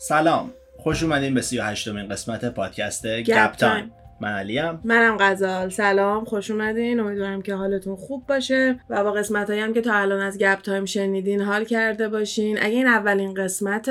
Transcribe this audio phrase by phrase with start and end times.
[0.00, 0.52] سلام.
[0.76, 3.92] خوش اومدین به 38 امین قسمت پادکست گپ تایم.
[4.20, 4.80] من علیم.
[4.84, 5.68] منم غزال.
[5.68, 6.24] سلام.
[6.24, 7.00] خوش اومدین.
[7.00, 10.84] امیدوارم که حالتون خوب باشه و با قسمت هم که تا الان از گپ تایم
[10.84, 12.58] شنیدین حال کرده باشین.
[12.60, 13.90] اگه این اولین قسمت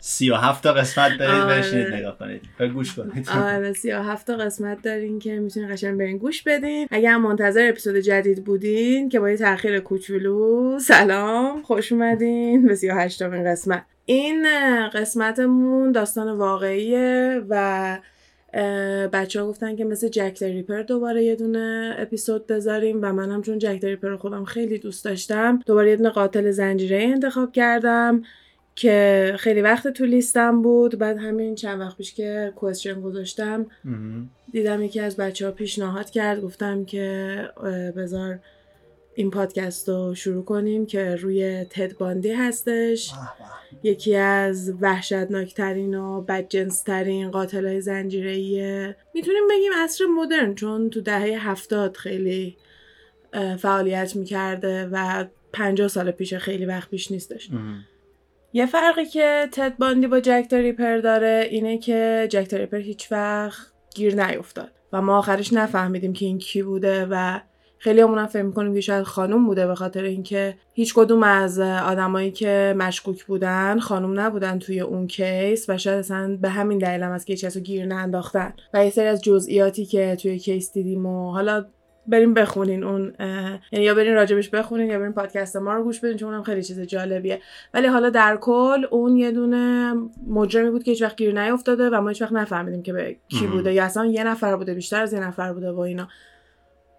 [0.00, 2.42] 37 تا قسمت دارید بشینید نگاه کنید.
[2.58, 3.28] به گوش کنید.
[3.28, 6.88] آره 37 تا قسمت دارین که می‌تونین قشنگ برین گوش بدین.
[6.90, 11.62] اگه هم منتظر اپیزود جدید بودین که با یه تاخیر کوچولو سلام.
[11.62, 13.84] خوش اومدین به 38 امین قسمت.
[14.10, 14.46] این
[14.88, 17.98] قسمتمون داستان واقعیه و
[19.12, 23.58] بچه ها گفتن که مثل جک ریپر دوباره یه دونه اپیزود بذاریم و منم چون
[23.58, 28.22] جک ریپر خودم خیلی دوست داشتم دوباره یه دونه قاتل زنجیره انتخاب کردم
[28.74, 30.98] که خیلی وقت تو لیستم بود.
[30.98, 33.66] بعد همین چند وقت پیش که کوشن گذاشتم
[34.52, 37.48] دیدم یکی از بچه ها پیشنهاد کرد گفتم که
[37.96, 38.38] بذار
[39.18, 43.12] این پادکست رو شروع کنیم که روی تد باندی هستش.
[43.82, 51.50] یکی از وحشتناکترین و بدجنسترین قاتل های زنجیره می‌تونیم بگیم عصر مدرن چون تو دهه
[51.50, 52.56] هفتاد خیلی
[53.58, 57.48] فعالیت می‌کرده و پنجاه سال پیش خیلی وقت پیش نیستش.
[58.52, 63.72] یه فرقی که تد باندی با جک ریپر داره اینه که جک ریپر هیچ وقت
[63.94, 67.40] گیر نیفتاد و ما آخرش نفهمیدیم که این کی بوده و
[67.78, 71.58] خیلی همون هم فکر می‌کنیم که شاید خانوم بوده به خاطر اینکه هیچ کدوم از
[71.60, 77.02] آدمایی که مشکوک بودن خانوم نبودن توی اون کیس و شاید اصلا به همین دلیل
[77.02, 78.52] هم از که هیچ گیر ننداختن.
[78.74, 81.64] و یه سری از جزئیاتی که توی کیس دیدیم و حالا
[82.08, 83.12] بریم بخونین اون
[83.72, 86.62] یعنی یا برین راجبش بخونین یا برین پادکست ما رو گوش بدین چون اونم خیلی
[86.62, 87.40] چیز جالبیه.
[87.74, 89.94] ولی حالا در کل اون یه دونه
[90.26, 93.46] مجرمی بود که هیچ وقت گیر نیافتاده و ما هیچ وقت نفهمیدیم که به کی
[93.46, 96.08] بوده یا اصلا یه نفر بوده بیشتر از یه نفر بوده و اینا.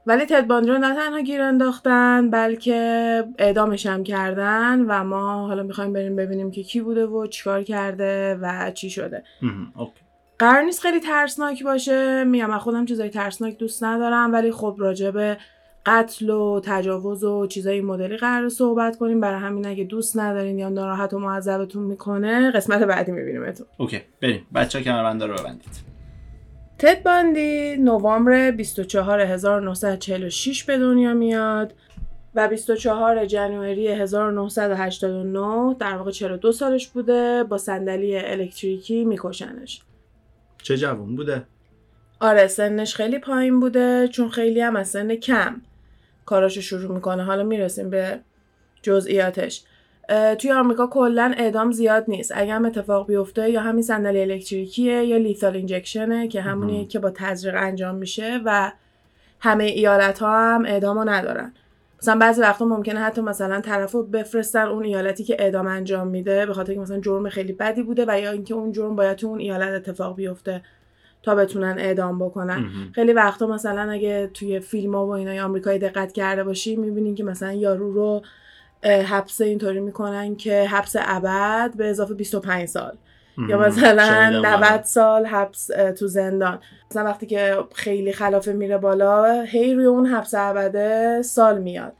[0.09, 5.63] ولی تد باندی رو نه تنها گیر انداختن بلکه اعدامش هم کردن و ما حالا
[5.63, 9.23] می‌خوایم بریم ببینیم که کی بوده و چیکار کرده و چی شده.
[10.39, 12.23] قرار نیست خیلی ترسناک باشه.
[12.23, 15.37] میگم من خودم چیزای ترسناک دوست ندارم ولی خب راجع به
[15.85, 19.19] قتل و تجاوز و چیزای مدلی قرار صحبت کنیم.
[19.19, 23.67] برای همین اگه دوست ندارین یا ناراحت و معذبتون می‌کنه قسمت بعدی میبینیمتون.
[23.77, 24.01] اوکی.
[24.21, 24.47] بریم.
[24.55, 25.98] بچه کمربنده رو ببندید.
[26.79, 31.73] تد باندی نوامبر 24 1946 به دنیا میاد
[32.35, 39.81] و 24 جنوری 1989 در واقع 42 سالش بوده با صندلی الکتریکی میکشنش.
[40.63, 41.43] چه جوون بوده؟
[42.19, 45.61] آره سنش خیلی پایین بوده چون خیلی هم از سن کم
[46.25, 47.23] کاراشو شروع می‌کنه.
[47.23, 48.19] حالا می‌رسیم به
[48.81, 49.63] جزئیاتش.
[50.39, 52.31] توی آمریکا کلا اعدام زیاد نیست.
[52.35, 57.11] اگر هم اتفاق بیفته یا همین صندلی الکتریکیه یا لیثال اینجکشنه که همونیه که با
[57.11, 58.71] تزریق انجام میشه و
[59.39, 61.53] همه ایالت ها هم اعدامو ندارن.
[62.01, 66.45] مثلا بعضی وقتا ممکنه حتی مثلا طرف رو بفرستن اون ایالتی که اعدام انجام میده
[66.45, 69.27] به خاطر که مثلا جرم خیلی بدی بوده و یا اینکه اون جرم باید تو
[69.27, 70.61] اون ایالت اتفاق بیفته
[71.23, 72.65] تا بتونن اعدام بکنن.
[72.95, 77.23] خیلی وقتا مثلا اگه توی فیلم ها و اینا آمریکایی دقت کرده باشی می‌بینین که
[77.23, 78.21] مثلا یارو رو
[78.83, 82.97] حبس اینطوری می‌کنن که حبس ابد به اضافه 25 سال.
[83.49, 85.69] یا مثلا 90 سال حبس
[85.99, 86.59] تو زندان.
[86.91, 91.93] مثلا وقتی که خیلی خلافه میره بالا هی روی اون حبس ابده سال میاد.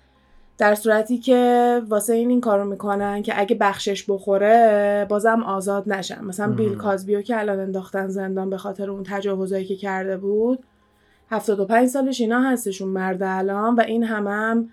[0.57, 6.23] در صورتی که واسه این این کارو می‌کنن که اگه بخشش بخوره بازم آزاد نشن.
[6.25, 10.63] مثلا بیل کازبیو که الان انداختن زندان به خاطر اون تجاوزایی که کرده بود
[11.31, 14.69] 75 سالش اینا هستشون مرد الان و این هم, هم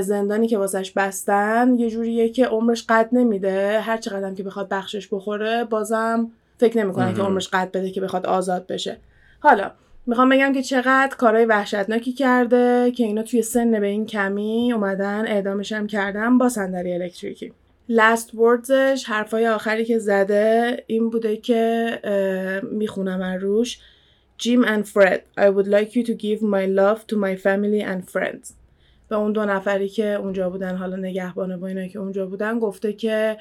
[0.00, 3.80] زندانی که واسش بستن یه جوریه که عمرش قد نمیده.
[3.80, 8.26] هر چقدر که بخواد بخشش بخوره بازم فکر نمی‌کنه که عمرش قد بده که بخواد
[8.26, 8.96] آزاد بشه.
[9.40, 9.70] حالا
[10.06, 15.26] می‌خوام بگم که چقدر کارهای وحشتناکی کرده که اینا توی سن به این کمی اومدن
[15.26, 17.52] اعدامش هم کردن با صندلی الکتریکی.
[17.88, 23.78] لست وردزش حرفای آخری که زده این بوده که می‌خونم روش.
[24.38, 28.10] جیم and Fred I would like you to give my love to my family and
[28.14, 28.65] friends.
[29.08, 32.92] به اون دو نفری که اونجا بودن حالا نگهبانه با اینا که اونجا بودن گفته
[32.92, 33.36] که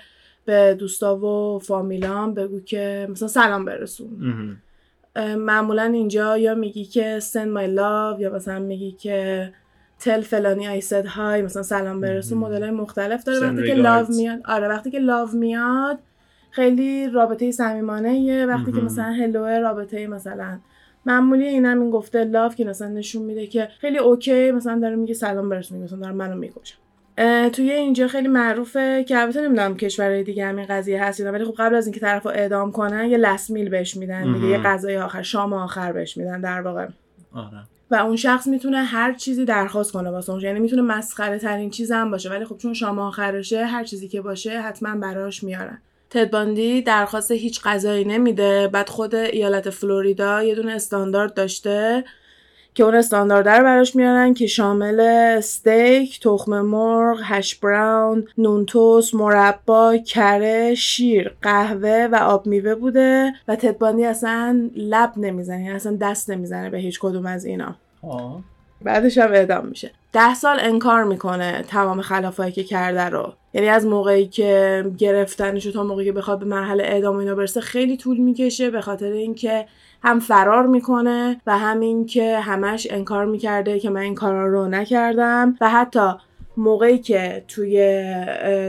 [0.45, 4.09] به دوستا و فامیلام بگو که مثلا سلام برسون.
[5.37, 9.51] معمولا اینجا یا میگی که send my love یا مثلا میگی که
[9.99, 12.37] تل فلانی I said hi مثلا سلام برسون.
[12.37, 13.49] مدل های مختلف داره.
[13.49, 15.99] وقتی که لاو میاد آره وقتی که لاو میاد
[16.51, 20.59] خیلی رابطه صمیمانه وقتی که مثلا هلو رابطه مثلا
[21.05, 24.95] معمولی این هم این گفته لاف که مثلا نشون میده که خیلی اوکی مثلا داره
[24.95, 26.77] میگه سلام برسون مثلا داره منو می‌کشم
[27.53, 31.75] توی اینجا خیلی معروفه که البته نمی‌دونم کشورهای دیگه همین قضیه هست ولی خب قبل
[31.75, 35.91] از اینکه طرفو اعدام کنن یه لسمیل بهش میدن دیگه یه غذای آخر شام آخر
[35.91, 36.87] بهش میدن در واقع.
[37.33, 37.63] آره.
[37.91, 41.91] و اون شخص می‌تونه هر چیزی درخواست کنه واسه اون یعنی می‌تونه مسخره ترین چیز
[41.91, 45.81] هم باشه ولی خب چون شام آخرشه هر چیزی که باشه حتما براش میارن.
[46.15, 48.67] تدباندی درخواست هیچ غذایی نمیده.
[48.67, 52.03] بعد خود ایالت فلوریدا یه دونه استاندارد داشته
[52.73, 54.99] که اون استاندارد رو براش میارن که شامل
[55.37, 63.55] استیک، تخم مرغ، هش براون، نونتوس، مربا، کره، شیر، قهوه و آب میوه بوده و
[63.55, 67.75] تدباندی اصلا لب نمی‌زنه اصلا دست نمی‌زنه به هیچ کدوم از اینا.
[68.01, 68.43] آه.
[68.81, 69.91] بعدش هم اعدام میشه.
[70.15, 73.33] ده سال انکار می‌کنه تمام خلافایی که کرده رو.
[73.53, 77.97] یعنی از موقعی که گرفتنش تا موقعی که بخواد به مرحله اعدام اینا برسه خیلی
[77.97, 79.65] طول می‌کشه به خاطر اینکه
[80.03, 85.55] هم فرار می‌کنه و همین که همش انکار می‌کرده که من این کارا رو نکردم.
[85.61, 86.09] و حتی
[86.57, 87.77] موقعی که توی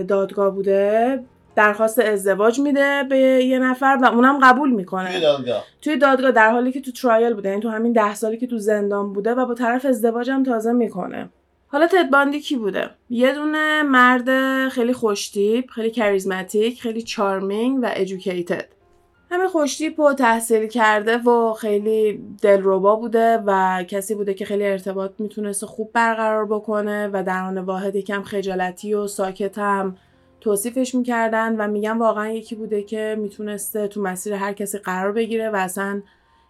[0.09, 1.19] دادگاه بوده
[1.57, 5.11] درخواست ازدواج میده به یه نفر و اونم قبول می‌کنه.
[5.11, 5.65] توی دادگاه.
[5.83, 8.59] توی دادگاه در حالی که تو ترایل بوده یعنی تو همین ده سالی که تو
[8.59, 11.29] زندان بوده و با طرف ازدواجم تازه می‌کنه.
[11.69, 14.29] حالا تدباندی کی بوده؟ یه دونه مرد
[14.69, 18.69] خیلی خوشتیپ خیلی کریزماتیک خیلی چارمینگ و ادوکیتد
[19.31, 25.13] همین خوشتیپ و تحصیل کرده و خیلی دلربا بوده و کسی بوده که خیلی ارتباط
[25.19, 29.97] می‌تونست خوب برقرار بکنه و در آن واحد یکم خجالتی و ساکت هم
[30.41, 35.51] توصیفش می‌کردن و میگن واقعا یکی بوده که می‌تونسته تو مسیر هر کسی قرار بگیره
[35.51, 36.03] و اصلا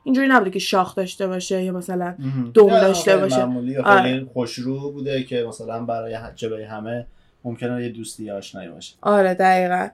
[0.07, 2.15] اینجوری نبوده که شاخ داشته باشه یا مثلا
[2.55, 3.39] دوم داشته باشه.
[3.39, 4.03] معمولی آره.
[4.03, 7.07] خیلی خوشرو بوده که مثلا برای جلوی همه
[7.45, 8.95] ممکنه یه دوستی آشنایی باشه.
[9.03, 9.89] آره دقیقا.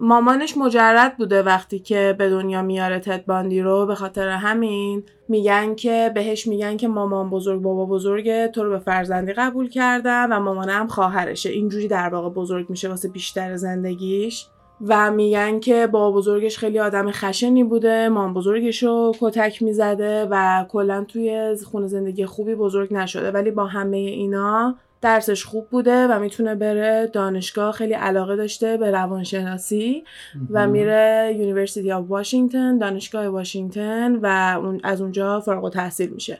[0.00, 5.74] مامانش مجرد بوده وقتی که به دنیا میاره تد باندی رو به خاطر همین میگن
[5.74, 10.40] که بهش میگن که مامان بزرگ بابا بزرگه تو رو به فرزندی قبول کردم و
[10.40, 11.50] مامانه هم خواهرشه.
[11.50, 14.46] اینجوری در واقع بزرگ میشه واسه بیشتر زندگیش.
[14.86, 20.64] و میگن که بابا بزرگش خیلی آدم خشنی بوده مام بزرگش رو کتک می‌زده و
[20.68, 23.30] کلا توی خونه زندگی خوبی بزرگ نشده.
[23.30, 28.90] ولی با همه اینا درسش خوب بوده و می‌تونه بره دانشگاه خیلی علاقه داشته به
[28.90, 30.04] روانشناسی
[30.50, 36.38] و میره University of Washington دانشگاه واشنگتن و اون از اونجا فارغ التحصیل میشه.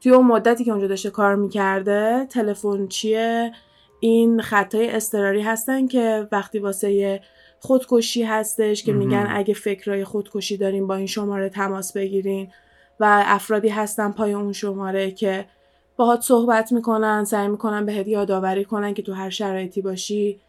[0.00, 3.52] توی اون مدتی که اونجا داشته کار می‌کرده تلفن چیه؟
[4.00, 7.20] این خط‌های اضطراری هستن که وقتی واسه
[7.64, 9.26] خودکشی هستش که میگن.
[9.30, 12.48] اگه فکرای خودکشی دارین با این شماره تماس بگیرین.
[13.00, 15.44] و افرادی هستن پای اون شماره که
[15.96, 20.40] باهات صحبت می‌کنن سعی می‌کنن بهت یادآوری کنن که تو هر شرایطی باشی.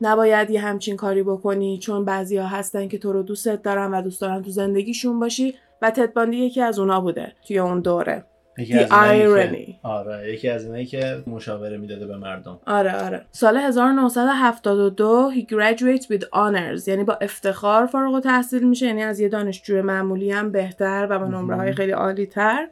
[0.00, 4.20] نباید یه همچین کاری بکنی چون بعضیا هستن که تو رو دوستت دارن و دوست
[4.20, 8.24] دارن تو زندگیشون باشی و تد باندی یکی از اونا بوده توی اون دوره.
[8.58, 9.74] یکی The irony.
[9.82, 16.04] آره یکی از اینایی که مشاوره می‌داده به مردم آره آره سال 1972 he graduates
[16.04, 21.06] with honors یعنی با افتخار فارغ التحصیل میشه یعنی از یه دانشجو معمولی هم بهتر
[21.10, 21.72] و با نمره های.
[21.72, 22.68] خیلی عالی تر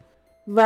[0.48, 0.62] و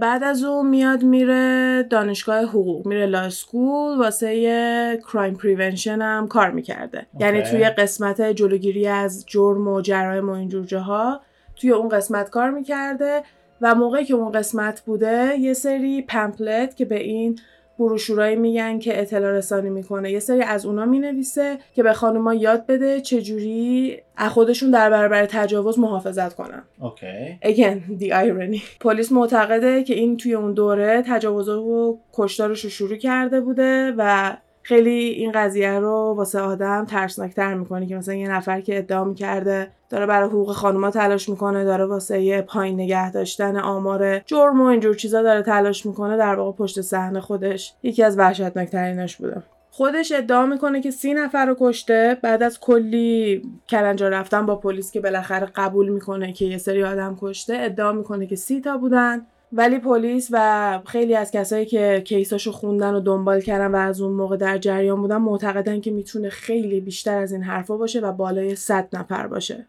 [0.00, 6.28] بعد از اون میاد میره دانشگاه حقوق میره law school واسه یه crime prevention هم
[6.28, 7.50] کار می‌کرده یعنی okay.
[7.50, 11.20] توی قسمت جلوگیری از جرم و جرایم و اینجور جاها
[11.56, 13.22] توی اون قسمت کار می‌کرده
[13.60, 17.38] و موقعی که اون قسمت بوده یه سری پمپلت که به این
[17.78, 20.12] بروشورایی میگن که اطلاع رسانی می‌کنه.
[20.12, 25.26] یه سری از اونا می‌نویسه که به خانوما یاد بده چجوری از خودشون در برابر
[25.26, 26.62] تجاوز محافظت کنن.
[26.80, 27.38] اوکی.
[27.42, 28.60] Again the irony.
[28.80, 34.36] پلیس معتقده که این توی اون دوره تجاوز و کشتارش رو شروع کرده بوده و
[34.62, 39.70] خیلی این قضیه رو واسه آدم ترسناکتر می‌کنه که مثلا یه نفر که ادعا می‌کرده
[39.90, 44.94] داره برای حقوق خانوما تلاش می‌کنه داره واسه پایین نگه داشتن آمار جرم و اینجور
[44.94, 47.74] چیزا داره تلاش می‌کنه در واقع پشت صحنه خودش.
[47.82, 49.42] یکی از وحشتناکتریناش بوده.
[49.70, 54.92] خودش ادعا می‌کنه که سی نفر رو کشته بعد از کلی کلنجار رفتن با پلیس
[54.92, 59.26] که بالاخره قبول می‌کنه که یه سری آدم کشته ادعا می‌کنه که سی تا بودن.
[59.52, 64.12] ولی پلیس و خیلی از کسایی که کیساشو خوندن و دنبال کردن و از اون
[64.12, 68.56] موقع در جریان بودن معتقدن که می‌تونه خیلی بیشتر از این حرفا باشه و بالای
[68.56, 69.66] 100 نفر باشه.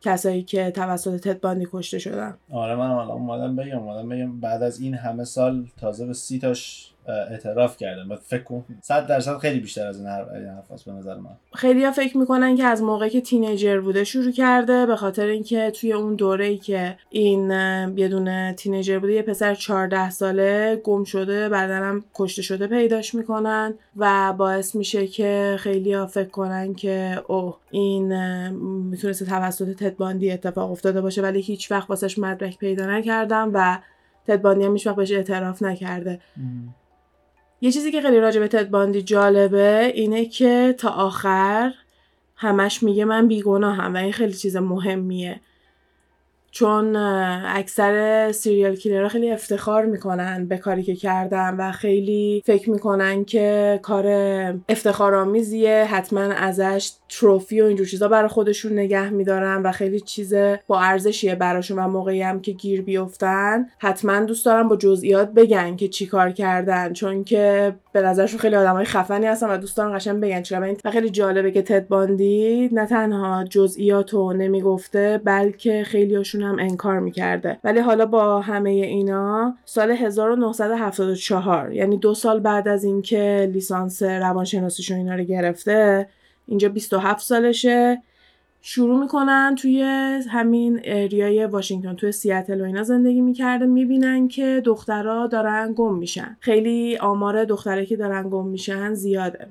[0.00, 2.34] کسایی که توسط تدباندی کشته شدن.
[2.50, 6.38] آره من الان اومدم بگم اومدم بگم بعد از این همه سال تازه به سی
[6.38, 8.08] تاش اعتراف کردم.
[8.08, 11.30] بعد فکر کن 100 درصد خیلی بیشتر از این حرف به نظر من.
[11.54, 15.92] خیلی فکر می‌کنن که از موقعی که تینیجر بوده شروع کرده به خاطر اینکه توی
[15.92, 17.50] اون دوره ای که این
[17.96, 23.14] یه دونه تینیجر بوده یه پسر 14 ساله گم شده بعدا هم کشته شده پیداش
[23.14, 28.16] می‌کنن و باعث میشه که خیلی فکر کنن که اوه این
[28.90, 33.78] می‌تونسته توسط تدباندی اتفاق افتاده باشه ولی هیچ وقت واسش مدرک پیدا نکردم و
[34.26, 36.20] تدباندی هم هیچ وقت بهش اعتراف نکرده.
[37.66, 41.74] یه چیزی که خیلی راجع به تد باندی جالبه اینه که تا آخر
[42.36, 45.40] همش میگه من بیگناهم و این خیلی چیز مهمیه.
[46.56, 46.96] چون
[47.46, 53.78] اکثر سیریال کیلرها خیلی افتخار می‌کنن به کاری که کردن و خیلی فکر می‌کنن که
[53.82, 54.06] کار
[54.68, 55.84] افتخارآمیزیه.
[55.84, 60.34] حتما ازش تروفی و اینجور چیزا برای خودشون نگه میدارن و خیلی چیز
[60.66, 63.66] با ارزشیه براشون و موقعی هم که گیر بیفتن.
[63.78, 68.56] حتما دوست دارن با جزئیات بگن که چی کار کردن چون که به نظرشون خیلی
[68.56, 72.70] آدمای خفنی هستن و دوست دارن قشنگ بگن چرا و خیلی جالبه که تد باندی
[72.72, 77.58] نه تنها جزئیات رو نمی‌گفته بلکه خیلیاشون هم انکار می‌کرده.
[77.64, 84.90] ولی حالا با همه اینا سال 1974 یعنی دو سال بعد از اینکه لیسانس روانشناسیش
[84.90, 86.08] اینا رو گرفته
[86.46, 88.02] اینجا 27 سالشه.
[88.60, 89.82] شروع می‌کنن توی
[90.30, 96.36] همین اریای واشنگتن توی سیاتل و اینا زندگی می‌کرده می‌بینن که دخترها دارن گم میشن.
[96.40, 99.46] خیلی آمار دختره که دارن گم میشن زیاده.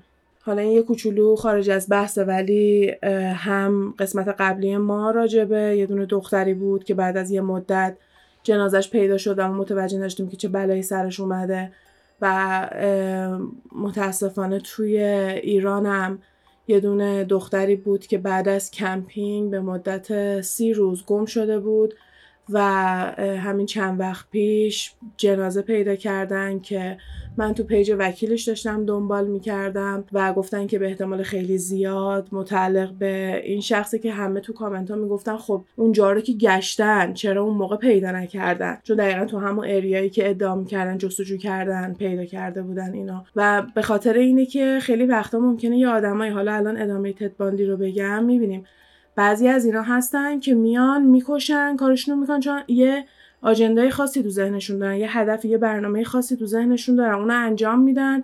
[0.46, 2.96] حالا این یه کوچولو خارج از بحثه ولی
[3.36, 5.78] هم قسمت قبلی ما راجبه.
[5.78, 7.98] یه دونه دختری بود که بعد از یه مدت
[8.44, 11.72] جنازش پیدا شد و متوجه نشدیم که چه بلایی سرش اومده
[12.22, 12.70] و
[13.72, 14.98] متاسفانه توی
[15.44, 16.20] ایران هم
[16.68, 21.94] یه دونه دختری بود که بعد از کمپینگ به مدت سی روز گم شده بود
[22.50, 22.60] و
[23.20, 26.98] همین چند وقت پیش جنازه پیدا کردن که
[27.38, 32.92] من تو پیج وکیلش داشتم دنبال می‌کردم و گفتن که به احتمال خیلی زیاد متعلق
[32.92, 37.44] به این شخصی که همه تو کامنت ها می‌گفتن خب اونجا رو که گشتن چرا
[37.44, 41.94] اون موقع پیدا نکردن؟ چون دقیقا تو همون area یی که ادعا می‌کردن جستجو کردن
[41.94, 43.26] پیدا کرده بودن اینا.
[43.36, 47.78] و به خاطر اینه که خیلی وقتا ممکنه یه آدمایی حالا الان ادامه تدباندی رو
[47.78, 48.66] بگم می‌بینیم.
[49.16, 52.40] بعضی از اینا هستن که میان می‌کشن کارشون رو می‌کنن.
[52.40, 53.06] چون یه
[53.42, 57.80] آجندای خاصی تو ذهنشون دارن یه هدف یه برنامه خاصی تو ذهنشون دارن اونو انجام
[57.80, 58.24] میدن.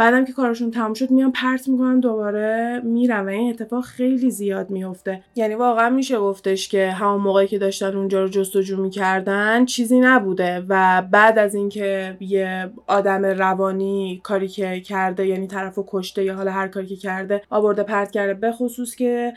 [0.00, 4.70] بعدم که کارشون تموم شد میان پرت می‌کنن دوباره میرن و این اتفاق خیلی زیاد
[4.70, 10.00] میفته یعنی واقعا میشه گفتش که همون موقعی که داشتن اونجا رو جستجو می‌کردن چیزی
[10.00, 16.34] نبوده و بعد از اینکه یه آدم روانی کاری که کرده یعنی طرفو کشته یا
[16.34, 19.32] حالا هر کاری که کرده آورده پرت کرده به خصوص که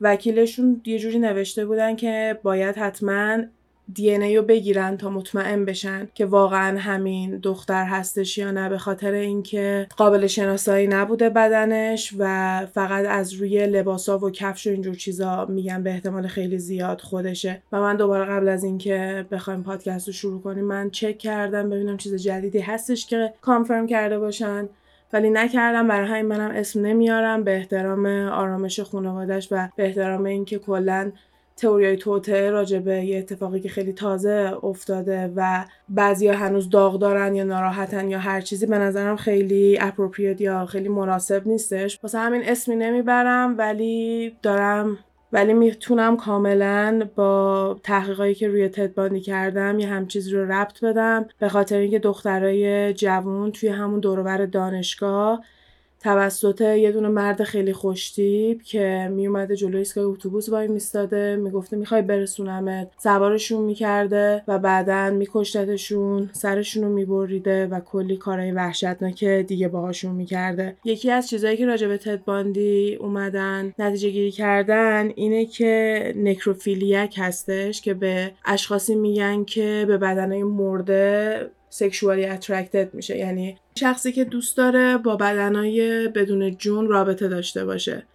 [0.00, 3.38] وکیلشون یه جوری نوشته بودن که باید حتما
[3.94, 9.12] دی رو بگیرن تا مطمئن بشن که واقعا همین دختر هستش یا نه به خاطر
[9.12, 15.46] اینکه قابل شناسایی نبوده بدنش و فقط از روی لباسا و کفش و اینجور چیزا
[15.46, 17.62] میگن به احتمال خیلی زیاد خودشه.
[17.72, 21.96] و من دوباره قبل از اینکه بخوایم پادکست رو شروع کنیم من چک کردم ببینم
[21.96, 24.68] چیز جدیدی هستش که کانفرم کرده باشن.
[25.12, 27.44] ولی نکردم برای همین منم اسم نمیارم.
[27.44, 31.12] به احترام آرامش خانوادش و به احترام اینکه کلا
[31.60, 37.34] تئوریای توته راجع به یه اتفاقی که خیلی تازه افتاده و بعضیا هنوز داغ دارن
[37.34, 41.98] یا ناراحتن یا هر چیزی به نظرم خیلی اپروپریت یا خیلی مناسب نیستش.
[42.02, 44.98] واسه همین اسمی نمی‌برم ولی دارم
[45.32, 51.26] ولی می‌تونم کاملا با تحقیقایی که روی تدباندی کردم یه هم چیزی رو ربط بدم.
[51.38, 55.44] به خاطر اینکه دخترای جوون توی همون دورور دانشگاه
[56.00, 62.02] توسط یه دونه مرد خیلی خوشتیب که میومده جلوی ایستگاه اتوبوس وای میستاده می‌گفته می‌خوای
[62.02, 62.88] برسونمت.
[62.98, 70.76] سوارشون می‌کرده و بعدا میکشتتشون سرشون رو میبریده و کلی کارهای وحشتناک دیگه باهاشون می‌کرده.
[70.84, 77.80] یکی از چیزهایی که راجع به تدباندی اومدن نتیجه گیری کردن اینه که نکروفیلیک هستش
[77.80, 83.16] که به اشخاصی میگن که به بدنهای مرده سکشوالی اترکتد میشه.
[83.16, 88.06] یعنی شخصی که دوست داره با بدنهای بدون جون رابطه داشته باشه.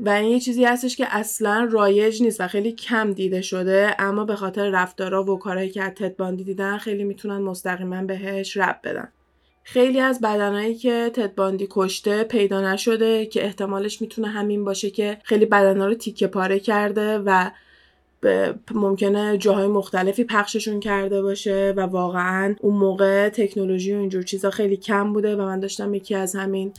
[0.00, 4.24] و این یه چیزی هستش که اصلا رایج نیست و خیلی کم دیده شده اما
[4.24, 9.08] به خاطر رفتارا و کارهایی که از تدباندی دیدن خیلی می‌تونن مستقیما بهش رب بدن.
[9.62, 15.46] خیلی از بدنهایی که تدباندی کشته پیدا نشده که احتمالش می‌تونه همین باشه که خیلی
[15.46, 17.50] بدنها رو تیکه پاره کرده و
[18.74, 24.76] ممکنه جاهای مختلفی پخششون کرده باشه و واقعا اون موقع تکنولوژی و اینجور چیزا خیلی
[24.76, 26.72] کم بوده و من داشتم یکی از همین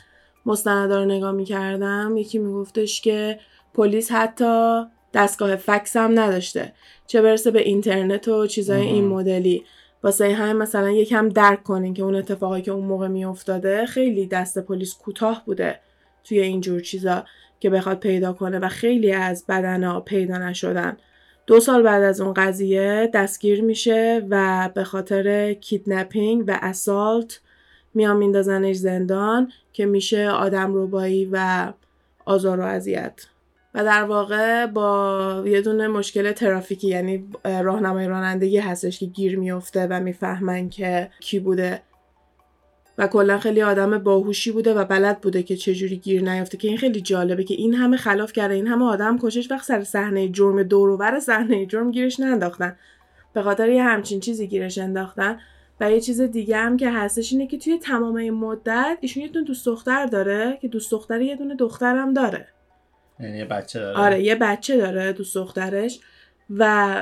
[0.45, 2.17] مستندا رو نگاه می‌کردم.
[2.17, 3.39] یکی میگفتش که
[3.73, 4.83] پلیس حتی
[5.13, 6.73] دستگاه فکس هم نداشته.
[7.07, 9.63] چه برسه به اینترنت و چیزای این مدلی.
[10.03, 14.59] واسه همین مثلا یکم درک کنین که اون اتفاقی که اون موقع میافتاده خیلی دست
[14.59, 15.79] پلیس کوتاه بوده
[16.23, 17.23] توی اینجور چیزا
[17.59, 20.97] که بخواد پیدا کنه و خیلی از بدنا پیدا نشدن.
[21.47, 27.39] دو سال بعد از اون قضیه دستگیر میشه و به خاطر کیدنپینگ و اسالت
[27.93, 31.67] میان میندازنش زندان که میشه آدم روبایی و
[32.25, 33.25] آزار و اذیت.
[33.73, 39.87] و در واقع با یه دونه مشکل ترافیکی یعنی راهنمای رانندگی هستش که گیر میفته
[39.89, 41.81] و می‌فهمن که کی بوده.
[42.97, 46.77] و کلا خیلی آدم باهوشی بوده و بلد بوده که چجوری گیر نیافته که این
[46.77, 50.63] خیلی جالبه که این همه خلاف کرده این همه آدم کشش وقت سر صحنه جرم
[50.63, 52.75] دور و صحنه جرم گیرش ننداختن.
[53.33, 55.39] به خاطر یه همچین چیزی گیرش انداختن.
[55.79, 59.29] و یه چیز دیگه هم که هستش اینه که توی تمام این مدت ایشون یه
[59.29, 62.47] دونه دوست دختر داره که دوست دختر یه دونه دخترم داره.
[63.19, 65.99] یعنی یه بچه داره؟ آره یه بچه داره دوست دخترش.
[66.49, 66.95] و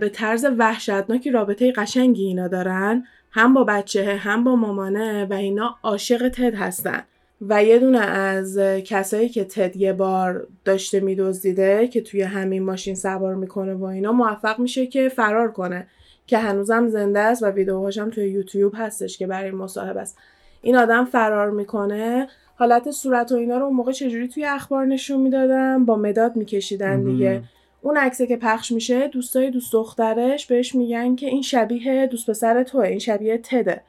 [0.00, 3.04] به طرز وحشتناکی رابطه قشنگی اینا دارن.
[3.30, 7.02] هم با بچه هم با مامانه و اینا عاشق تد هستن.
[7.48, 12.94] و یه دونه از کسایی که تد یه بار داشته میدزدیده که توی همین ماشین
[12.94, 15.86] سوار می‌کنه و اینا موفق میشه که فرار کنه.
[16.26, 20.18] که هنوزم زنده است و ویدیوهاش هم توی یوتیوب هستش که برای مصاحبه است.
[20.62, 22.28] این آدم فرار می‌کنه.
[22.56, 27.04] حالت صورت و اینا رو اون موقع چجوری توی اخبار نشون می‌دادن؟ با مداد میکشیدن
[27.04, 27.42] دیگه.
[27.82, 32.62] اون عکسه که پخش میشه دوستای دوست دخترش بهش میگن که این شبیه دوست پسر
[32.62, 33.82] توه این شبیه تده.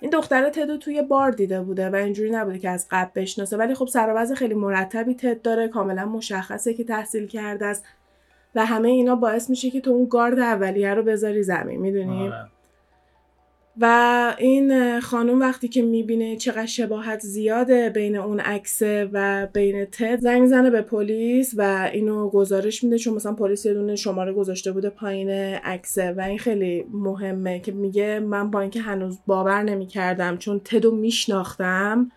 [0.00, 3.56] این دختر تدو توی بار دیده بوده و اینجوری نبوده که از قبل بشناسه.
[3.56, 7.84] ولی خب سر خیلی مرتبی تد داره کاملا مشخصه که تحصیل کرده است
[8.54, 12.59] و همه اینا باعث میشه که تو اون گارد اولیه رو بذاری زمین می‌دونی؟ آره.
[13.80, 20.20] و این خانم وقتی که می‌بینه چقدر شباهت زیاده بین اون عکسه و بین تد
[20.20, 24.72] زنگ زنه به پلیس و اینو گزارش میده چون مثلا پلیس یه دونه شماره گذاشته
[24.72, 30.36] بوده پایین عکسه و این خیلی مهمه که میگه من با اینکه هنوز باور نمی‌کردم
[30.36, 32.10] چون تدو میشناختم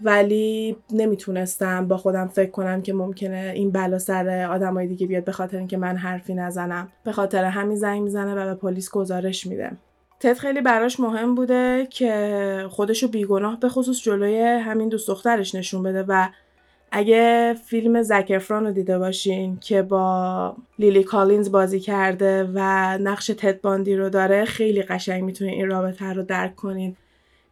[0.00, 5.32] ولی نمی‌تونستم با خودم فکر کنم که ممکنه این بلا سر آدمای دیگه بیاد به
[5.32, 6.88] خاطر اینکه من حرفی نزنم.
[7.04, 9.70] به خاطر همین زنگ می‌زنه و به پلیس گزارش میده.
[10.20, 15.82] تد خیلی براش مهم بوده که خودشو بیگناه به خصوص جلوی همین دوست دخترش نشون
[15.82, 16.28] بده و
[16.90, 22.60] اگه فیلم زکرفران رو دیده باشین که با لیلی کالینز بازی کرده و
[22.98, 26.96] نقش تد باندی رو داره خیلی قشنگ می‌تونین این رابطه رو درک کنین.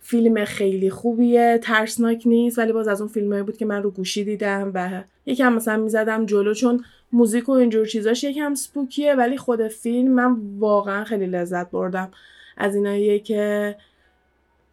[0.01, 4.25] فیلم خیلی خوبیه ترسناک نیست ولی باز از اون فیلمایی بود که من رو گوشی
[4.25, 9.69] دیدم و یکم مثلا می‌زدم جلو چون موزیک و اینجور چیزاش یکم سپوکیه ولی خود
[9.69, 12.11] فیلم من واقعا خیلی لذت بردم.
[12.57, 13.77] از ایناییه که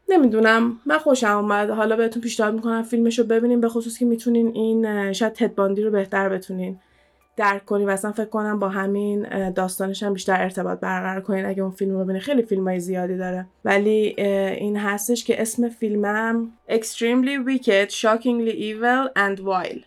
[0.09, 1.69] نمی‌دونم من خوشم اومد.
[1.69, 5.91] حالا بهتون پیشنهاد می‌کنم فیلمش رو ببینیم به خصوص که می‌تونین این شاید تدباندی رو
[5.91, 6.79] بهتر بتونین
[7.38, 7.89] درک کنین.
[7.89, 11.91] و اصلا فکر کنم با همین داستانش هم بیشتر ارتباط برقرار کنین اگه اون فیلم
[11.91, 12.21] رو ببینین.
[12.21, 13.45] خیلی فیلم های زیادی داره.
[13.65, 14.15] ولی
[14.58, 19.84] این هستش که اسم فیلمم Extremely Wicked, Shockingly Evil and Wild.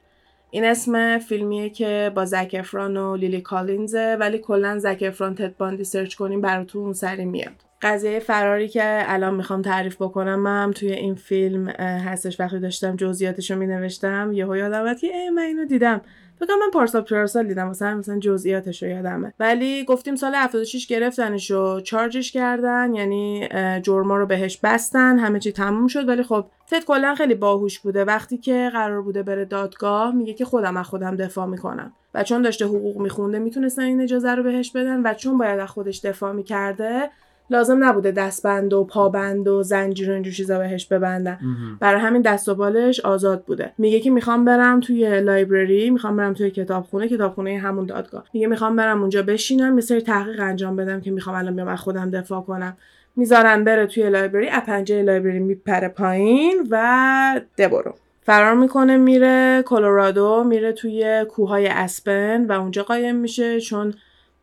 [0.50, 5.56] این اسم فیلمیه که با زک افران و لیلی کالینزه ولی کلا زک افران تد
[5.56, 7.64] باندی سرچ کنیم براتون اون سری میاد.
[7.82, 12.40] قضیه فراری که الان می‌خوام تعریف بکنم من توی این فیلم هستش.
[12.40, 16.00] وقتی داشتم جزئیاتش رو مینوشتم یهو یادم که ای من اینو دیدم.
[16.40, 19.32] فکر من پارسال پارسال دیدم مثلا مثلا جزئیاتش رو یادمه.
[19.40, 23.48] ولی گفتیم سال 76 گرفتنش و چارجش کردن یعنی
[23.82, 26.08] جرما رو بهش بستن همه چی تموم شد.
[26.08, 28.04] ولی خب تد کلا خیلی باهوش بوده.
[28.04, 31.92] وقتی که قرار بوده بره دادگاه میگه که خودم از خودم دفاع می‌کنم.
[32.14, 35.68] و چون داشته حقوق میخونده می‌تونستن این اجازه رو بهش بدن و چون باید از
[35.68, 37.10] خودش دفاع می‌کرده
[37.50, 41.38] لازم نبوده دستبند و پابند و زنجیر و اینجور چیزا بهش ببندن.
[41.80, 43.72] برای همین دست و بالش آزاد بوده.
[43.78, 48.24] میگه که می‌خوام برم توی لایبرری می‌خوام برم توی کتابخونه کتابخونه همون دادگاه.
[48.32, 51.80] میگه می‌خوام برم اونجا بشینم یه سری تحقیق انجام بدم که می‌خوام الان بیام از
[51.80, 52.76] خودم دفاع کنم.
[53.16, 60.44] می‌ذارن بره توی لایبرری از پنجره لایبرری میپره پایین و دبرو فرار می‌کنه میره کلرادو
[60.44, 63.94] میره توی کوههای اسپن و اونجا قایم میشه چون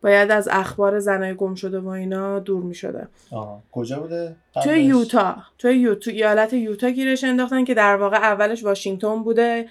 [0.02, 3.08] باید از اخبار زنای گم شده و اینا دور می شده
[3.72, 5.36] کجا بوده؟ توی یوتا.
[5.58, 9.68] توی یوتا ایالت یوتا گیرش انداختن که در واقع اولش واشنگتن بوده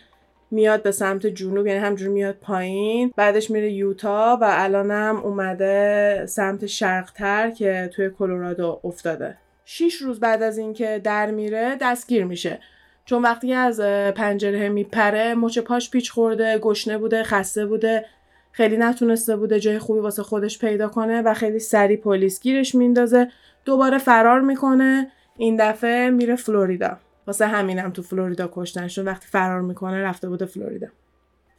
[0.52, 6.66] میاد به سمت جنوب یعنی همجور میاد پایین بعدش میره یوتا و الانم اومده سمت
[6.66, 9.38] شرقتر که توی کلرادو افتاده.
[9.66, 12.60] شیش روز بعد از اینکه در میره دستگیر میشه.
[13.06, 13.80] چون وقتی از
[14.16, 18.06] پنجره میپره مچ پاش پیچ خورده گشنه بوده خسته بوده.
[18.52, 23.32] خیلی نتونسته بوده جای خوبی واسه خودش پیدا کنه و خیلی سری پلیس گیرش میندازه.
[23.66, 25.12] دوباره فرار می‌کنه.
[25.38, 26.98] این دفعه میره فلوریدا.
[27.28, 30.88] واسه همینم تو فلوریدا کشتنشون وقتی فرار می‌کنه رفته بوده فلوریدا.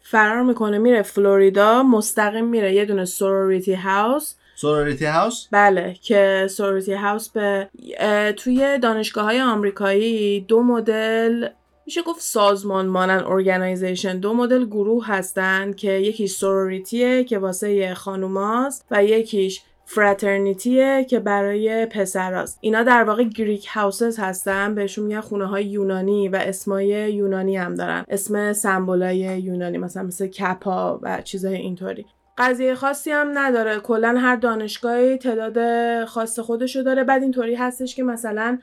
[0.03, 1.83] فرار می‌کنه میره فلوریدا.
[1.83, 4.35] مستقیم میره یه دونه sorority house.
[4.57, 7.69] sorority house؟ بله که sorority house به
[8.37, 11.49] توی دانشگاه های آمریکایی دو مدل
[11.87, 17.95] میشه گفت سازمان مانند organization دو مدل گروه هستن که یکیش sorority ه که واسه
[17.95, 24.75] خانوماست و یکیش fraternity ه که برای پسراست اینا در واقع Greek houses هستن.
[24.75, 28.05] بهشون میگن خونه های یونانی و اسمای یونانی هم دارن.
[28.09, 32.07] اسم سمبولای یونانی مثلا مثل Kappa و چیزای اینطوری.
[32.39, 33.81] قضیه خاصی هم نداره.
[33.81, 37.05] کلا هر دانشگاهی تعداد خاص خودشو داره.
[37.05, 38.59] بعد اینطوری هستش که مثلا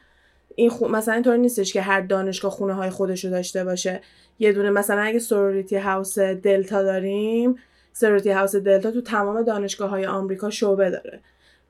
[0.60, 0.88] این خو...
[0.88, 4.02] مثلا اینطور نیستش که هر دانشگاه خونه های خودشو داشته باشه.
[4.40, 7.56] یه دونه مثلا اگه سوروریتی هاوس دلتا داریم
[7.94, 11.20] سوروریتی هاوس دلتا تو تمام دانشگاه های آمریکا شعبه داره.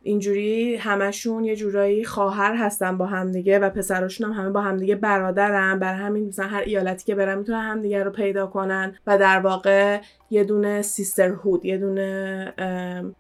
[0.03, 5.79] اینجوری همشون یه جورایی خواهر هستن با همدیگه و پسراشون هم همه با همدیگه برادرن.
[5.79, 10.01] بر همین مثلا هر ایالتی که برن می‌تونن همدیگه رو پیدا کنن و در واقع
[10.29, 12.53] یه دونه سیسترهود یه دونه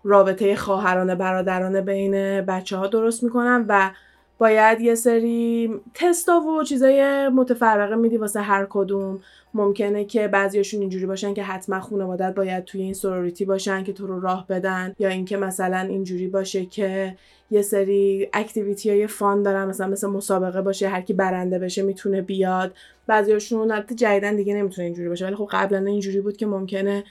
[0.03, 3.91] رابطه خواهرانه برادرانه بین بچه ها درست می‌کنن و
[4.39, 9.19] باید یه سری تستا و چیزای متفرقه میدی واسه هر کدوم.
[9.53, 14.07] ممکنه که بعضیاشون اینجوری باشن که حتما خانوادت باید توی این سوروریتی باشن که تو
[14.07, 17.15] رو راه بدن یا اینکه مثلا اینجوری باشه که
[17.51, 22.21] یه سری اکتیویتی های فان دارن مثلا مثل مسابقه باشه هر کی برنده بشه می‌تونه
[22.21, 22.73] بیاد.
[23.07, 27.03] بعضیاشون البته جدیدن دیگه نمی‌تونه اینجوری باشه ولی خب قبلا اینجوری بود که ممکنه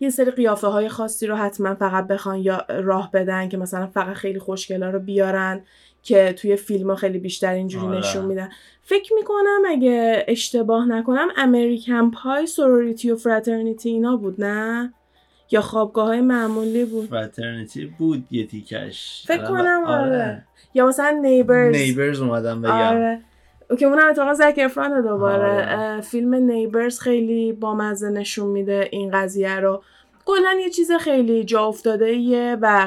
[0.00, 4.14] یه سری قیافه های خاصی رو حتما فقط بخوان یا راه بدن که مثلا فقط
[4.14, 5.60] خیلی خوشگلا رو بیارن.
[6.02, 7.98] که توی فیلم ها خیلی بیشتر اینجوری آره.
[7.98, 8.48] نشون میدن
[8.82, 14.92] فکر می‌کنم اگه اشتباه نکنم امریکن پای سوروریتی و فراترنیتی اینا بود نه
[15.50, 20.02] یا خوابگاه های معمولی بود فراترنیتی بود یه تیکش فکر کنم آره.
[20.02, 20.44] آره.
[20.74, 23.20] یا مثلا نیبرز نیبرز اومدم بگم آره.
[23.78, 26.00] که اونم اتفاقا زک افران دوباره آره.
[26.00, 29.82] فیلم نیبرز خیلی بامزه نشون میده این قضیه رو
[30.24, 32.86] کلا یه چیز خیلی جا افتاده و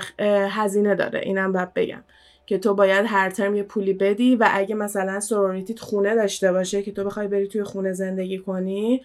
[0.49, 2.03] هزینه داره اینم باید بگم
[2.45, 6.81] که تو باید هر ترم یه پولی بدی و اگه مثلا سوروریتیت خونه داشته باشه
[6.81, 9.01] که تو بخوای بری توی خونه زندگی کنی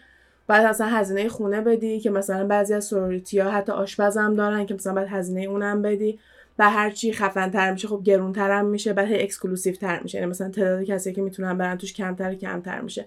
[0.47, 4.75] بعد اصلا هزینه خونه بدی که مثلا بعضی از سوروریتی ها حتی آشپزم دارن که
[4.75, 6.19] مثلا باید هزینه اونم بدی
[6.59, 10.19] و هر چی خفن تر میشه خب گرون ترم میشه بعد exclusive تر میشه.
[10.19, 13.07] یعنی مثلا تعداد کسی که می‌تونن برن توش کمتر کمتر میشه.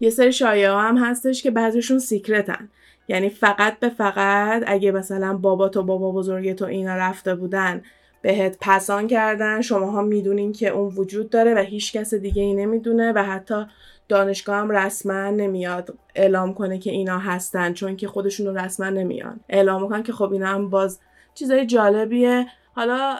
[0.00, 2.68] یه سری شایعه هم هستش که بعضیشون secret ن
[3.08, 7.82] یعنی فقط به فقط اگه مثلا بابا تو بابا بزرگ تو اینا رفته بودن
[8.22, 9.60] بهت pass on کردن.
[9.60, 13.66] شماها می‌دونین که اون وجود داره و هیچ کس دیگه ای نمی‌دونه و حتی
[14.08, 19.40] دانشگاه هم رسما نمیاد اعلام کنه که اینا هستن چون که خودشون رسما نمیان.
[19.48, 20.98] اعلام کنن که خب اینا هم باز
[21.34, 22.46] چیزای جالبیه.
[22.74, 23.16] حالا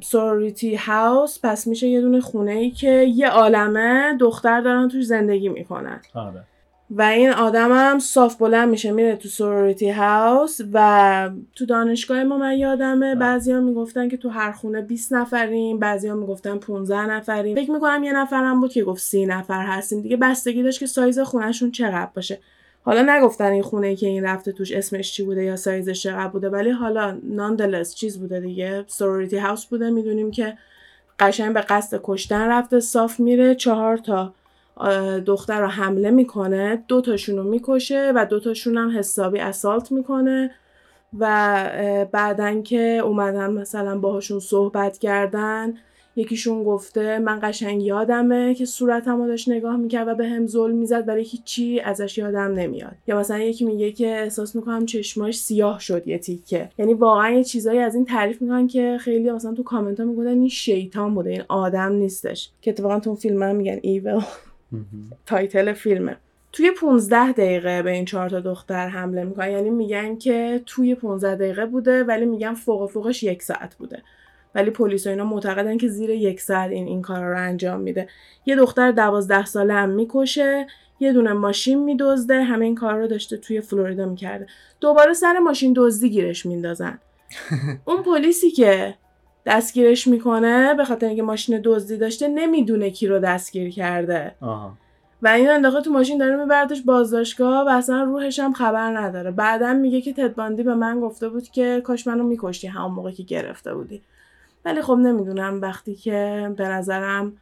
[0.00, 5.48] سوریتی هاوس پس میشه یه دونه خونه ای که یه عالمه دختر دارن توش زندگی
[5.48, 6.00] می‌کنن.
[6.14, 6.44] آره.
[6.90, 12.58] و این آدمم صاف بلند میشه میره تو سوروریتی هاوس و تو دانشگاه ما من
[12.58, 13.20] یادمه بله.
[13.20, 17.56] بعضیا می‌گفتن که تو هر خونه 20 نفریم بعضیا می‌گفتن 15 نفریم.
[17.56, 20.00] فکر می‌کنم یه نفرم بود که گفت 30 نفر هستیم.
[20.00, 22.38] دیگه بستگی داشت که سایز خونهشون چقدر باشه.
[22.82, 26.28] حالا نگفتن این خونه ای که این رفته توش اسمش چی بوده یا سایزش چقدر
[26.28, 28.84] بوده ولی حالا ناندلس چیز بوده دیگه.
[28.86, 30.58] سوروریتی هاوس بوده می‌دونیم که
[31.18, 34.32] قشنگ به قصد کشتن رفته صاف میره چهار تا
[35.26, 40.50] دختر رو حمله می‌کنه دو تاشون رو می‌کشه و دو تاشون هم حسابی اسالت می‌کنه
[41.18, 45.74] و بعدن که اومدن مثلا باهاشون صحبت کردن
[46.16, 51.08] یکیشون گفته من قشنگ یادمه که صورتمو داشت نگاه می‌کرد و به هم ظلم می‌زد
[51.08, 52.92] ولی هیچی ازش یادم نمیاد.
[53.06, 56.68] یا مثلا یکی میگه که احساس می‌کنم چشماش سیاه شد یه تیکه.
[56.78, 60.48] یعنی واقعا یه چیزایی از این تعریف می‌کنن که خیلی مثلا تو کامنت ها این
[60.48, 62.50] شیطان بوده این آدم نیستش.
[62.62, 64.20] که اتفاقا تو فیلم هم میگن evil
[65.26, 66.16] title فیلمه.
[66.52, 69.50] توی 15 دقیقه به این چهار تا دختر حمله می‌کنن.
[69.50, 74.02] یعنی میگن که توی 15 دقیقه بوده ولی میگن فوق فوقش یک ساعت بوده.
[74.54, 78.08] ولی پلیس و اینا معتقدن که زیر یک ساعت این این کارا رو انجام میده.
[78.46, 80.66] یه دختر دوازده ساله هم می‌کشه
[81.00, 84.46] یه دونه ماشین میدزده همه این کار رو داشته توی فلوریدا می‌کرده.
[84.80, 86.98] دوباره سر ماشین دزدی گیرش میندازن.
[87.84, 88.94] اون پلیسی که
[89.46, 94.34] دستگیرش می‌کنه به خاطر اینکه ماشین دزدی داشته نمی‌دونه کی رو دستگیر کرده.
[94.40, 94.72] آها.
[95.22, 99.30] و این انداخته تو ماشین داره میبردش بازداشتگاه و اصلا روحش هم خبر نداره.
[99.30, 103.22] بعدا میگه که تدباندی به من گفته بود که کاش منو میکشتی همون موقع که
[103.22, 104.02] گرفته بودی.
[104.64, 107.32] ولی خب نمی‌دونم وقتی که به نظرم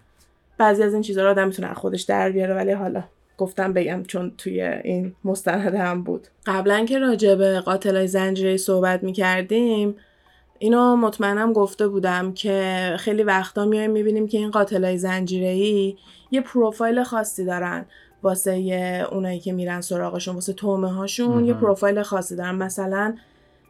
[0.58, 3.02] بعضی از این چیزها رو آدم می‌تونه خودش در بیاره ولی حالا
[3.38, 6.28] گفتم بگم چون توی این مستند هم بود.
[6.46, 9.94] قبلا که راجع به قاتلای زنجیره صحبت می‌کردیم
[10.58, 15.96] اینو مطمئنم گفته بودم که خیلی وقتا میایم می‌بینیم که این قاتلای زنجیره‌ای
[16.30, 17.86] یه پروفایل خاصی دارن.
[18.22, 18.52] واسه
[19.12, 22.54] اونایی که میرن سراغشون واسه تومه هاشون یه پروفایل خاصی دارن.
[22.54, 23.14] مثلا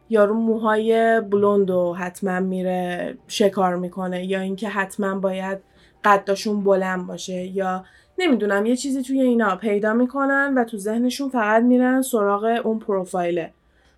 [0.09, 5.57] یارو موهای بلوند و حتما میره شکار می‌کنه یا اینکه حتما باید
[6.03, 7.85] قداشون بلند باشه یا
[8.17, 13.53] نمی‌دونم یه چیزی توی اینا پیدا می‌کنن و تو ذهنشون فقط میرن سراغ اون پروفایله.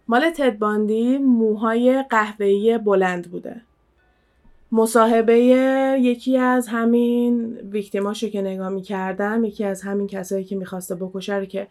[0.08, 3.62] مال تدباندی موهای قهوه‌ای بلند بوده.
[4.72, 5.38] مصاحبه
[6.02, 11.46] یکی از همین ویکتیماشو که نگاه می‌کردم یکی از همین کسایی که می‌خواسته بکشه رو
[11.46, 11.68] که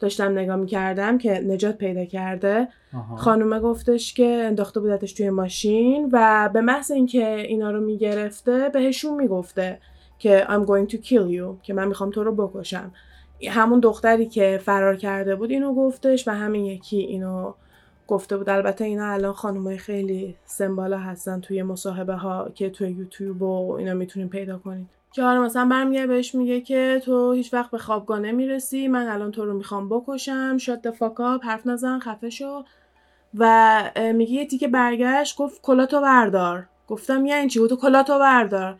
[0.00, 2.68] داشتم نگاه می‌کردم که نجات پیدا کرده
[3.16, 9.16] خانومه گفتش که انداخته بودتش توی ماشین و به محض اینکه اینا رو می‌گرفته بهشون
[9.16, 9.78] می‌گفته
[10.18, 12.92] که I'm going to kill you که من می‌خوام تو رو بکشم.
[13.48, 17.52] همون دختری که فرار کرده بود اینو گفتش و همین یکی اینو
[18.10, 18.48] گفته بود.
[18.48, 23.94] البته اینا الان خانمای خیلی سمبالا هستن توی مصاحبه ها که توی یوتیوب و اینا
[23.94, 28.18] می‌تونین پیدا کنید که حالا مثلا برمیگه بهش میگه که تو هیچ وقت به خوابگاه
[28.18, 32.64] نمی‌رسی من الان تو رو می‌خوام بکشم شاد دفاکا حرف نزن خفه شو.
[33.38, 33.82] و
[34.14, 36.66] میگه یه تیکه برگشت گفت کلاتو بردار.
[36.88, 38.76] گفتم یعنی چی؟ تو کلاتو بردار.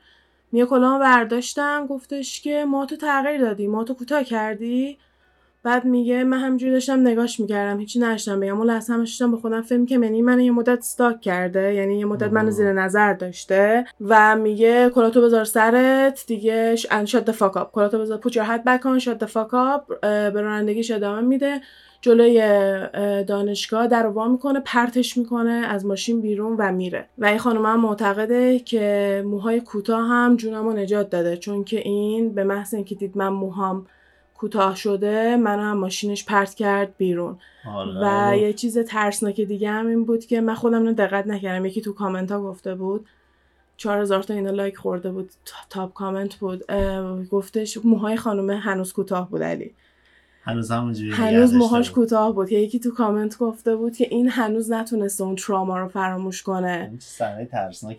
[0.53, 1.87] میگه کلامو برداشتم.
[1.87, 3.67] گفتش که ما تو تغییر دادی.
[3.67, 4.99] ما تو کوتاه کردی؟
[5.63, 8.59] بعد میگه من همجوری داشتم نگاش می‌کردم هیچی نشدم بگم.
[8.59, 12.05] اون لحظه همش به خودم فکر که منی من یه مدت استاک کرده یعنی یه
[12.05, 17.99] مدت منو زیر نظر داشته و میگه کلاتو بذار سرت دیگه شات دفاک اپ کلاتو
[17.99, 20.01] بذار پوچ your head back on shut the fuck up.
[20.03, 21.61] به رانندگیش ادامه میده.
[22.03, 22.43] جلوی
[23.25, 27.09] دانشگاه در وا می‌کنه پرتش می‌کنه از ماشین بیرون و میره.
[27.19, 32.35] و این خانم هم معتقده که موهای کوتاه هم جونمو نجات داده چون که این
[32.35, 33.87] به محض اینکه دید من موهام
[34.41, 37.39] کوتاه شده منو هم ماشینش پرت کرد بیرون.
[38.03, 41.65] و یه چیز ترسناک دیگه هم این بود که من خودم رو دقت نکردم.
[41.65, 43.07] یکی تو کامنت ها گفته بود
[43.77, 45.31] چهار هزار تا اینا لایک خورده بود
[45.71, 46.65] top comment بود
[47.31, 49.75] گفتش موهای خانومه هنوز کوتاه بود علی.
[50.51, 52.53] هنوز همونجوری هنوز موهاش کوتاه بود.
[52.53, 56.93] یکی تو کامنت گفته بود که این هنوز نتونسته اون تراما رو فراموش کنه.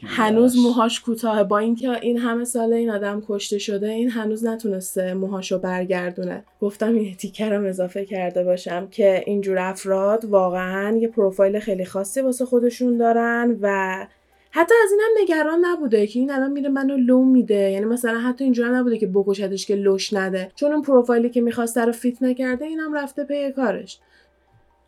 [0.04, 5.14] هنوز موهاش کوتاه با اینکه این همه سال این آدم کشته شده این هنوز نتونسته
[5.14, 6.44] موهاشو برگردونه.
[6.62, 12.22] گفتم این تیکه رم اضافه کرده باشم که اینجور افراد واقعا یه پروفایل خیلی خاصی
[12.22, 14.08] واسه خودشون دارن و
[14.54, 17.72] حتی از اینم نگران نبوده که این الان میره منو لو میده.
[17.72, 20.52] یعنی مثلا حتی اینجوری نبوده که بکشدش که لوش نده.
[20.56, 24.00] چون اون پروفایلی که می‌خواسته رو fit نکرده اینم رفته پی کارش.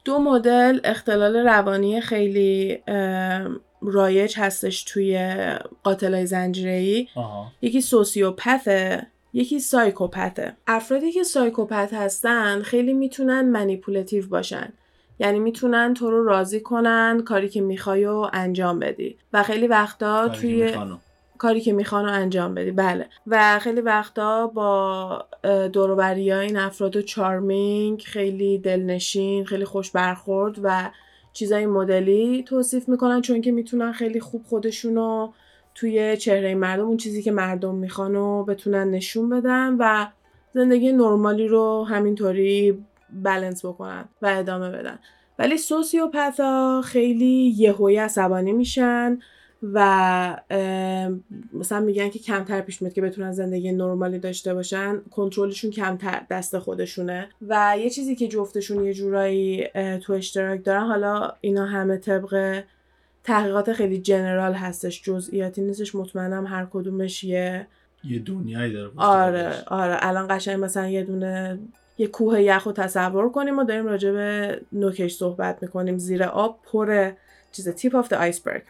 [0.06, 2.80] دو مدل اختلال روانی خیلی
[3.82, 5.38] رایج هستش توی
[5.84, 7.08] قاتلای زنجیره‌ای.
[7.62, 10.54] یکی sociopath ه یکی psychopath ه.
[10.67, 14.73] افرادی که psychopath هستن خیلی می‌تونن manipulative باشن.
[15.19, 19.17] یعنی می‌تونن تو رو راضی کنن کاری که می‌خوای و انجام بدی.
[19.34, 20.76] و خیلی وقتا توی
[21.38, 22.71] کاری که می‌خوان انجام بدی.
[22.71, 23.08] بله.
[23.28, 25.26] و خیلی وقتا با
[25.73, 30.91] دوروبری ها این افراد چارمینگ خیلی دلنشین خیلی خوش برخورد و
[31.34, 35.32] چیزای مدلی توصیف می‌کنن چون که می‌تونن خیلی خوب خودشونو
[35.76, 40.06] توی چهره مردم اون چیزی که مردم می‌خوان و بتونن نشون بدن و
[40.54, 44.99] زندگی نرمالی رو همینطوری بلنس بکنن و ادامه بدن.
[45.39, 49.19] ولی سوسیوپتا خیلی یهویی عصبانی میشن
[49.73, 50.41] و
[51.54, 56.60] مثلا میگن که کمتر پیش میاد که بتونن زندگی نرمالی داشته باشن کنترلشون کمتر دست
[56.60, 57.30] خودشونه.
[57.47, 59.67] و یه چیزی که جفتشون یه جورایی
[60.02, 62.63] تو اشتراک دارن حالا اینا همه طبق
[63.23, 67.67] تحقیقات خیلی جنرال هستش جزئیاتی نیستش مطمئنم هر کدومش یه
[68.04, 68.91] یه دنیایی داره.
[68.97, 69.97] آره آره.
[69.99, 71.60] الان قشنگ مثلا یه دونه
[71.97, 75.97] یه کوه یخ رو تصور کنیم و داریم راجع به نوکش صحبت می‌کنیم.
[75.97, 77.12] زیر آب پر
[77.51, 78.62] چیز tip of iceberg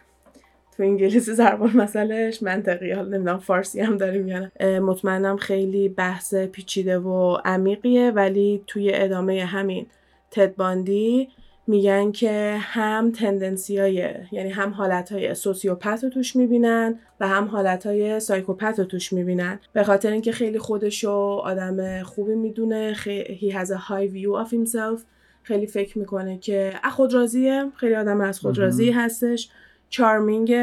[0.76, 2.92] تو انگلیسی ضرب المثلش منطقی.
[2.92, 9.44] حالا نمی‌دونم فارسی هم داریم یا مطمئنم خیلی بحث پیچیده و عمیقیه ولی توی ادامه
[9.44, 9.86] همین
[10.30, 11.28] تد باندی
[11.66, 17.44] میگن که هم tendency های یعنی هم حالت های sociopath رو توش می‌بینن و هم
[17.44, 19.60] حالت های psychopath رو توش می‌بینن.
[19.72, 21.10] به خاطر اینکه خیلی خودشو
[21.44, 22.94] آدم خوبی می‌دونه
[23.40, 25.00] he has a high view of himself.
[25.42, 29.50] خیلی فکر می‌کنه که خود راضیه خیلی آدم از خود راضی هستش.
[29.88, 30.54] چارمینگ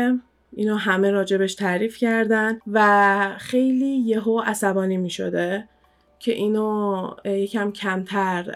[0.54, 5.68] اینو همه راجبش تعریف کردن و خیلی یهو عصبانی می‌شده
[6.20, 8.56] که اینو یکم کمتر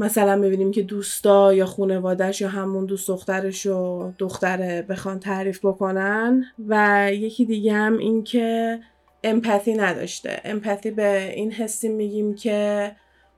[0.00, 6.44] مثلا می‌بینیم که دوستا یا خونوادش یا همون دوست دخترش و دختره بخوان تعریف بکنن
[6.68, 8.78] و یکی دیگه هم این که
[9.24, 10.40] امپاتی نداشته.
[10.44, 12.90] امپاتی به این حسی میگیم که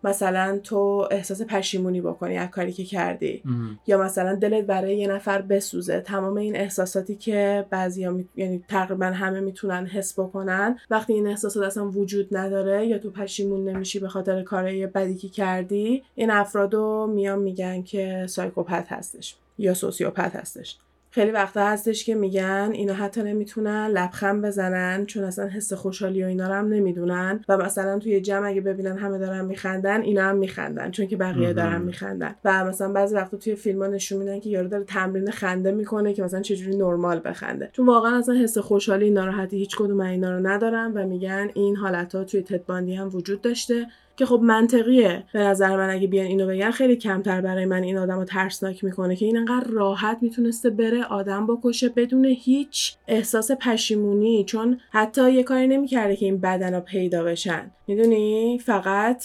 [0.04, 3.42] مثلا تو احساس پشیمونی بکنی از کاری که کردی.
[3.86, 6.00] یا مثلا دلت برای یه نفر بسوزه.
[6.00, 8.28] تمام این احساساتی که بعضیا می...
[8.36, 13.68] یعنی تقریبا همه می‌تونن حس بکنن وقتی این احساسات اصلا وجود نداره یا تو پشیمون
[13.68, 19.74] نمیشی به خاطر کارهای بدی که کردی این افرادو میان میگن که سایکوپت هستش یا
[19.74, 20.78] سوسیوپت هستش.
[21.14, 26.26] خیلی وقتا هستش که میگن اینا حتی نمی‌تونن لبخند بزنن چون اصلا حس خوشحالی و
[26.26, 30.36] اینا رو هم نمی‌دونن و مثلا توی جمع اگه ببینن همه دارن میخندن اینا هم
[30.36, 32.34] میخندن چون که بقیه دارن میخندن.
[32.44, 36.12] و مثلا بعضی وقتا توی فیلم ها نشون میدن که یارو داره تمرین خنده می‌کنه
[36.12, 37.70] که مثلا چجوری نرمال بخنده.
[37.72, 42.14] چون واقعا اصلا حس خوشحالی ناراحتی هیچ کدوم اینا رو ندارن و میگن این حالت
[42.14, 43.86] ها توی تدباندی هم وجود داشته.
[44.16, 45.24] که خب منطقیه.
[45.32, 48.84] به نظر من اگه بیان اینو بگن خیلی کمتر برای من این آدم رو ترسناک
[48.84, 54.44] می‌کنه که این انقدر راحت می‌تونسته بره آدم بکشه بدون هیچ احساس پشیمونی.
[54.44, 57.70] چون حتی یه کاری نمی‌کرده که این بدن پیدا بشن.
[57.86, 59.24] می‌دونی؟ فقط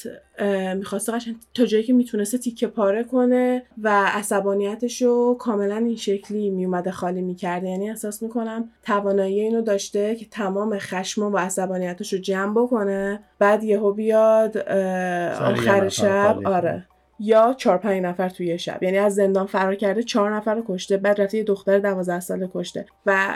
[0.75, 6.49] می‌خواسته قشنگ تا جایی که می‌تونسته تیکه پاره کنه و عصبانیتش رو کاملا این شکلی
[6.49, 7.69] میومده خالی می‌کرده.
[7.69, 13.63] یعنی احساس می‌کنم توانایی اینو داشته که تمام خشم و عصبانیتش رو جمع بکنه بعد
[13.63, 16.85] یهو بیاد آخر شب آره.
[17.19, 18.83] یا چهار پنج نفر توی شب.
[18.83, 22.49] یعنی از زندان فرار کرده چهار نفر رو کشته بعد رفته یه دختر دوازده ساله
[22.53, 22.85] کشته.
[23.05, 23.27] و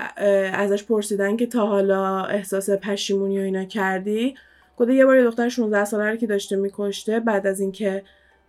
[0.53, 4.35] ازش پرسیدن که تا حالا احساس پشیمونی و اینا کردی؟
[4.81, 8.03] خود یه بار دختر 16 ساله رو که داشته میکشته بعد از اینکه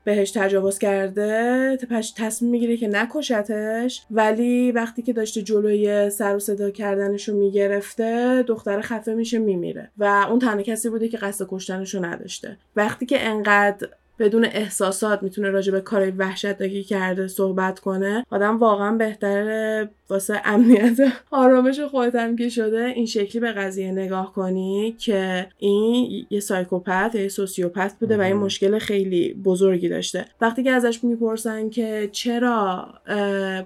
[0.05, 4.03] بهش تجاوز کرده تپش تصمیم می‌گیره که نکشتش.
[4.11, 9.91] ولی وقتی که داشته جلوی سر و صدا کردنش رو می‌گرفته دختر خفه میشه میمیره.
[9.99, 12.57] و اون تنها کسی بوده که قصد کشتنش رو نداشته.
[12.77, 13.89] وقتی که انقدر
[14.23, 20.99] بدون احساسات می‌تونه راجع به کارهای وحشتناکی کرده صحبت کنه آدم واقعا بهتره واسه امنیت
[21.31, 27.15] آرامش خودت هم که شده این شکلی به قضیه نگاه کنی که این یه سایکوپت
[27.15, 30.25] یا یه سوسیوپت بوده و این مشکل خیلی بزرگی داشته.
[30.41, 32.89] وقتی که ازش می‌پرسن که چرا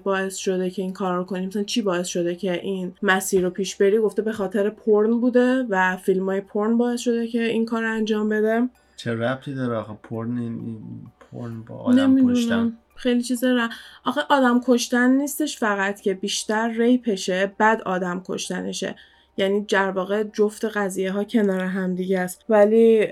[0.03, 3.49] باعث شده که این کار رو کنیم مثلا چی باعث شده که این مسیر رو
[3.49, 7.65] پیش بری گفته به خاطر پرن بوده و فیلم های پرن باعث شده که این
[7.65, 8.69] کار انجام بده.
[8.97, 10.51] چه ربطی داره آخه؟ پرن
[11.31, 12.77] پرن با آدم کشتن.
[12.95, 13.69] خیلی چیز را
[14.05, 18.95] آخه آدم کشتن نیستش فقط که بیشتر ریپشه بعد آدم کشتنشه.
[19.39, 22.45] یعنی در واقع جفت قضیه ها کنار هم دیگه است.
[22.49, 23.07] ولی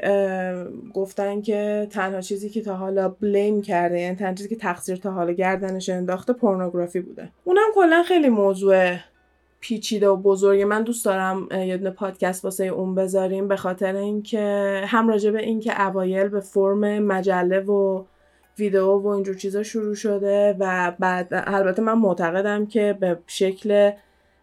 [0.94, 5.12] گفتن که تنها چیزی که تا حالا بلیم کرده یعنی تنها چیزی که تقصیر تا
[5.12, 7.32] حالا گردنش انداخته پورنوگرافی بوده.
[7.44, 8.96] اونم کلا خیلی موضوع
[9.68, 14.82] پیچیده و بزرگه من دوست دارم یه دونه پادکست واسه اون بذاریم به خاطر اینکه
[14.88, 18.04] هم راجع به اینکه اوایل به فرم مجله و
[18.60, 23.92] ویدیو و اینجور چیزا شروع شده و بعد البته من معتقدم که به شکل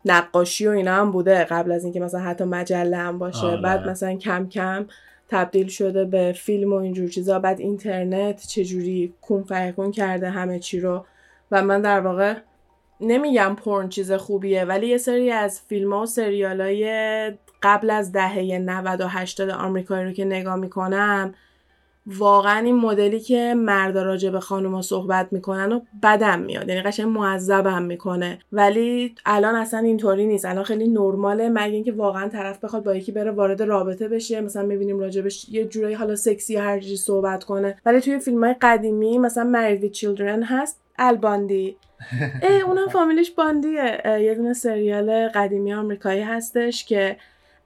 [0.05, 3.47] نقاشی و اینا هم بوده قبل از اینکه مثلا حتی مجله هم باشه.
[3.47, 3.61] آره.
[3.61, 4.87] بعد مثلا کم کم
[5.29, 7.39] تبدیل شده به فیلم و اینجور چیزا.
[7.39, 11.05] بعد اینترنت چجوری کون کرده همه چی رو.
[11.51, 12.35] و من در واقع
[13.03, 18.13] نمیگم پرن چیز خوبیه ولی یه سری از فیلم ها و سریال های قبل از
[18.13, 21.35] دهه 90 و 80 آمریکایی رو که نگاه می‌کنم
[22.07, 27.07] واقعا این مدلی که مرد راجع به خانوما صحبت می‌کنن و بدم میاد یعنی قشنگ
[27.07, 28.39] معذبم می‌کنه.
[28.53, 30.45] ولی الان اصلا اینطوری نیست.
[30.45, 31.49] الان خیلی نرماله.
[31.49, 35.65] مگه اینکه واقعا طرف بخواد با یکی بره وارد رابطه بشه مثلا می‌بینیم راجبش یه
[35.65, 37.79] جورایی حالا سکسی هر صحبت کنه.
[37.87, 41.77] ولی توی فیلم های قدیمی مثلا مرید چیلدرن هست الباندی
[42.67, 44.03] اونم فامیلیش باندیه.
[44.21, 47.17] یه دونه سریال قدیمی آمریکایی هستش که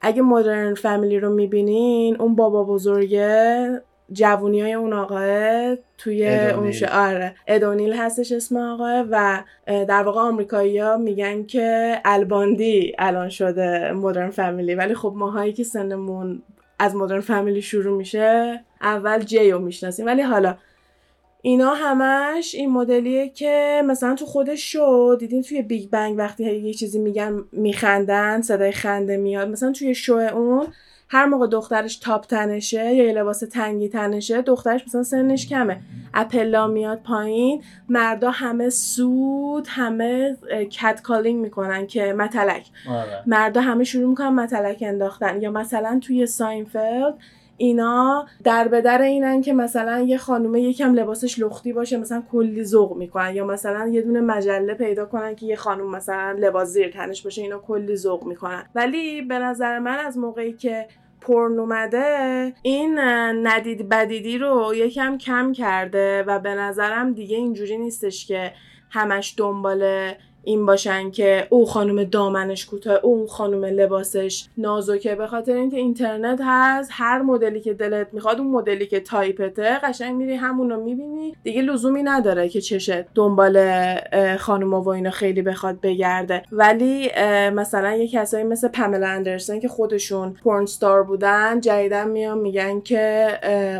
[0.01, 7.35] اگه مدرن فامیلی رو می‌بینین اون بابا بزرگه جوونی های اون آقاه توی اون آره
[7.47, 14.29] ادونیل هستش اسم آقاه و در واقع آمریکایی ها میگن که الباندی الان شده مدرن
[14.29, 14.75] فامیلی.
[14.75, 16.41] ولی خب ماهایی که سنمون
[16.79, 20.05] از مدرن فامیلی شروع میشه اول جیو می‌شناسیم.
[20.05, 20.55] ولی حالا
[21.47, 26.73] اینا همش این مدلیه که مثلا تو خودش شو دیدین توی Big Bang وقتی یه
[26.73, 29.47] چیزی میگن میخندن صدای خنده میاد.
[29.49, 30.67] مثلا توی شو اون
[31.09, 35.79] هر موقع دخترش تاپ تنشه یا یه لباس تنگی تنشه دخترش مثلا سنش کمه.
[36.13, 40.37] اپلا میاد پایین مردا همه سوت همه
[40.71, 42.65] catcalling می‌کنن که متلک.
[42.89, 43.23] آره.
[43.27, 47.13] مردا همه شروع می‌کنن متلک انداختن یا مثلا توی Seinfeld
[47.57, 52.97] اینا در به اینن که مثلا یه خانومه یکم لباسش لختی باشه مثلا کلی ذوق
[52.97, 57.21] می‌کنن یا مثلا یه دونه مجله پیدا کنن که یه خانوم مثلا لباس زیر تنش
[57.21, 58.65] باشه اینا کلی ذوق می‌کنن.
[58.75, 60.87] ولی به نظر من از موقعی که
[61.21, 62.99] پرن اومده این
[63.47, 68.53] ندید بدیدی رو یکم کم کرده و به نظرم دیگه اینجوری نیستش که
[68.89, 70.11] همش دنبال
[70.47, 75.15] این باشن که او خانم دامنش کوتاه اون خانم لباسش نازکه.
[75.15, 80.15] به خاطر اینکه اینترنت هست هر مدلی که دلت می‌خواد اون مدلی که تایپته قشنگ
[80.15, 81.35] میری همون رو می‌بینی.
[81.43, 83.57] دیگه لزومی نداره که چشت دنبال
[84.37, 86.43] خانم و اینا خیلی بخواد بگرده.
[86.51, 87.11] ولی
[87.53, 93.27] مثلا یه کسایی مثل پملا اندرسن که خودشون پورن ستار بودن جدیدن میان میگن که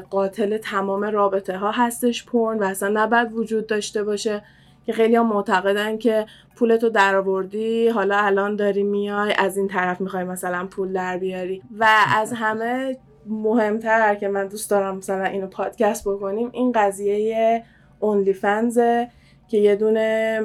[0.10, 4.41] قاتل تمام رابطه ها هستش پورن و اصلا نباید وجود داشته باشه.
[4.86, 6.25] که خیلی معتقدن که
[6.58, 11.62] پولتو درآوردی حالا الان داری میای از این طرف می‌خوای مثلا پول در بیاری.
[11.80, 17.64] و از همه مهمتر که من دوست دارم مثلا اینو پادکست بکنیم این قضیه
[17.99, 19.10] اونلی فنزه
[19.47, 20.41] که یه دونه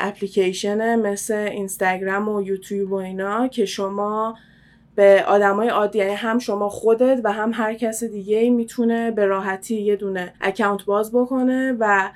[0.00, 4.36] اپلیکیشن مثل اینستاگرام و یوتیوب و اینا که شما
[4.94, 9.82] به آدمای عادی یعنی هم شما خودت و هم هر کس دیگه می‌تونه به راحتی
[9.82, 12.10] یه دونه اکانت باز بکنه و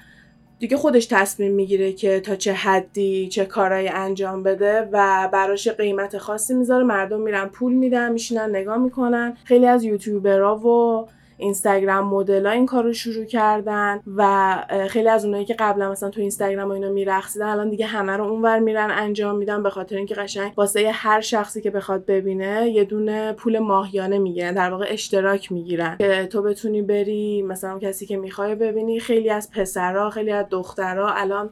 [0.60, 6.18] دیگه خودش تصمیم می‌گیره که تا چه حدی چه کارایی انجام بده و براش قیمت
[6.18, 6.84] خاصی می‌ذاره.
[6.84, 9.36] مردم میرن پول میدن میشینن نگاه می‌کنن.
[9.44, 11.06] خیلی از یوتیوبرها و
[11.40, 14.56] اینستاگرام مدل این کار رو شروع کردن و
[14.88, 18.24] خیلی از اونایی که قبلا مثلا تو اینستاگرام و اینا میرقصیدن الان دیگه همه رو
[18.24, 22.84] اونور میرن انجام میدن به خاطر اینکه قشنگ واسه هر شخصی که بخواد ببینه یه
[22.84, 25.96] دونه پول ماهیانه می‌گیرن در واقع اشتراک می‌گیرن.
[25.98, 31.12] که تو بتونی بری مثلا کسی که می‌خوای ببینی خیلی از پسرها خیلی از دخترها
[31.12, 31.50] الان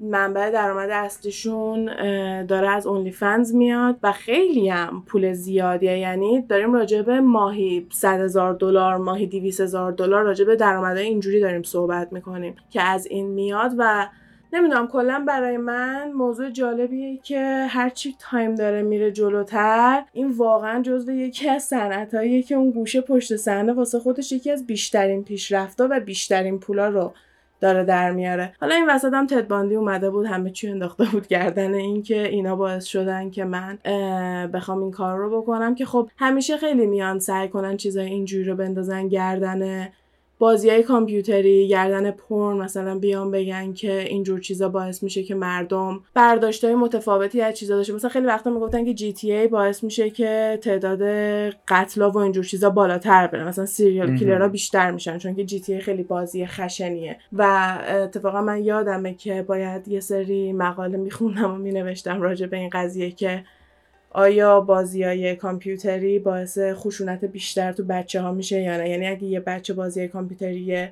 [0.00, 1.84] منبع درآمد اصلیشون
[2.46, 5.98] داره از اونلی فنز میاد و خیلی هم پول زیادیه.
[5.98, 11.06] یعنی داریم راجع به ماهی 100 هزار دلار ماهی 200 هزار دلار راجع به درآمدهای
[11.06, 14.08] اینجوری داریم صحبت می‌کنیم که از این میاد و
[14.52, 21.12] نمی‌دونم کلا برای من موضوع جالبیه که هرچی تایم داره میره جلوتر این واقعا جزو
[21.12, 26.00] یکی از صنعتهاییه که اون گوشه پشت صحنه واسه خودش یکی از بیشترین پیشرفتا و
[26.00, 27.12] بیشترین پولا رو
[27.60, 28.52] داره در میاره.
[28.60, 32.56] حالا این وسط هم تدباندی اومده بود همه چی انداخته بود گردن این که اینا
[32.56, 33.78] باعث شدن که من
[34.52, 38.56] بخوام این کار رو بکنم که خب همیشه خیلی میان سعی کنن چیزای اینجوری رو
[38.56, 39.88] بندازن گردن
[40.38, 46.00] بازی های کامپیوتری گردن پرن مثلا بیان بگن که اینجور چیزا باعث میشه که مردم
[46.14, 49.84] برداشت های متفاوتی از چیزا داشته مثلا خیلی وقتا می‌گفتن که جی تی ای باعث
[49.84, 51.02] میشه که تعداد
[51.68, 53.44] قتلا و اینجور چیزا بالاتر بره.
[53.44, 57.16] مثلا سیریال کیلرها بیشتر میشن چون که جی تی ای خیلی بازی خشنیه.
[57.32, 57.42] و
[57.88, 63.10] اتفاقا من یادمه که باید یه سری مقاله میخوندم و مینوشتم راجع به این قضیه
[63.10, 63.44] که
[64.18, 69.24] آیا بازی های کامپیوتری باعث خشونت بیشتر تو بچه ها میشه یا نه؟ یعنی اگه
[69.24, 70.88] یه بچه بازی کامپیوتری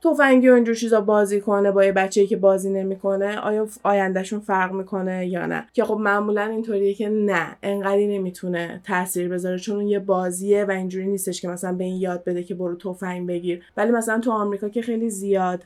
[0.00, 4.72] توفنگی و اینجور چیزا بازی کنه با یه بچه‌ای که بازی نمی‌کنه آیا آیندهشون فرق
[4.72, 9.88] می‌کنه یا نه؟ که خب معمولا اینطوریه که نه انقدی نمی‌تونه تاثیر بذاره چون اون
[9.88, 13.62] یه بازیه و اینجوری نیستش که مثلا به این یاد بده که برو تفنگ بگیر.
[13.76, 15.64] ولی مثلا تو آمریکا که خیلی زیاد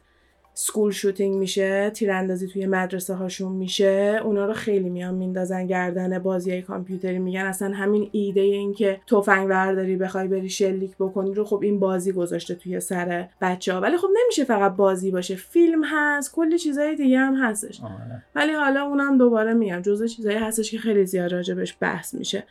[0.55, 4.21] سکول شوتینگ میشه تیراندازی توی مدرسه هاشون میشه.
[4.25, 9.49] اونا رو خیلی میان میندازن گردن بازی کامپیوتری میگن اصلا همین ایده این که تفنگ
[9.49, 13.97] برداری بخوای بری شلیک بکنی رو خب این بازی گذاشته توی سر بچه ها ولی
[13.97, 17.81] خب نمیشه فقط بازی باشه فیلم هست کلی چیزای دیگه هم هستش.
[17.81, 18.23] آره.
[18.35, 22.45] ولی حالا اونم دوباره میگم جزء چیزایی هستش که خیلی زیاد راجبش بحث میشه.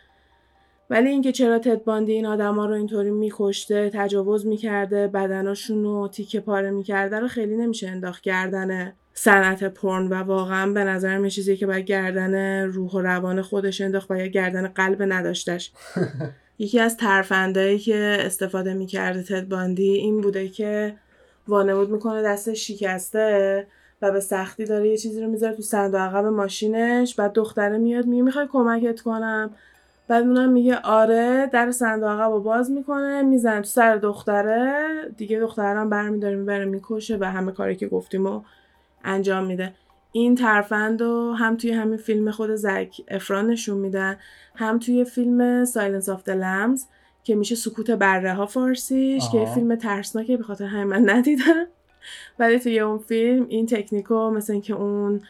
[0.92, 6.72] ولی اینکه چرا تدباندی این آدما رو اینطوری میکشته تجاوز می‌کرده بدناشون رو تیکه پاره
[6.72, 11.86] می‌کرده رو خیلی نمیشه انداخت گردن صنعت پرن و واقعا به نظر چیزی که باید
[11.86, 15.72] گردن روح و روان خودش انداخت و یا گردن قلب نداشتش.
[16.60, 20.96] یکی از ترفندایی که استفاده می‌کرده تدباندی این بوده که
[21.48, 23.68] وانمود می‌کنه دستش شکسته
[24.02, 28.06] و به سختی داره یه چیزی رو می‌ذاره تو صندوق عقب ماشینش بعد دختره میاد
[28.06, 29.56] میگه می‌خوای کمکت کنم.
[30.12, 34.86] بعد اونم میگه آره در صندوق عقب رو باز می‌کنه می‌زنه تو سر دختره.
[35.18, 38.42] دیگه دخترم برمیداره می‌بره می‌کشه و همه کاری که گفتیم و
[39.04, 39.74] انجام میده.
[40.12, 44.18] این ترفند رو هم توی همین فیلم خود Zac Efron نشون میدن
[44.56, 46.82] هم توی فیلم Silence of the Lambs
[47.24, 51.66] که میشه سکوت بره ها فارسیش که فیلم ترسناکه به خاطر همین من ندیدم.
[52.40, 55.22] ولی توی اون فیلم این تکنیکو مثل اینکه اون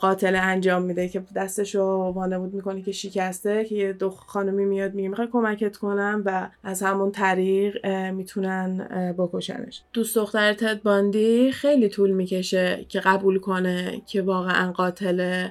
[0.00, 4.94] قاتل انجام میده که دستش رو وانمود می‌کنه که شکسته که یه دو خانمی میاد
[4.94, 9.82] میگه می‌خوای کمکت کنم و از همون طریق می‌تونن بکشنش.
[9.92, 15.48] دوست دختر تد باندی خیلی طول می‌کشه که قبول کنه که واقعا قاتل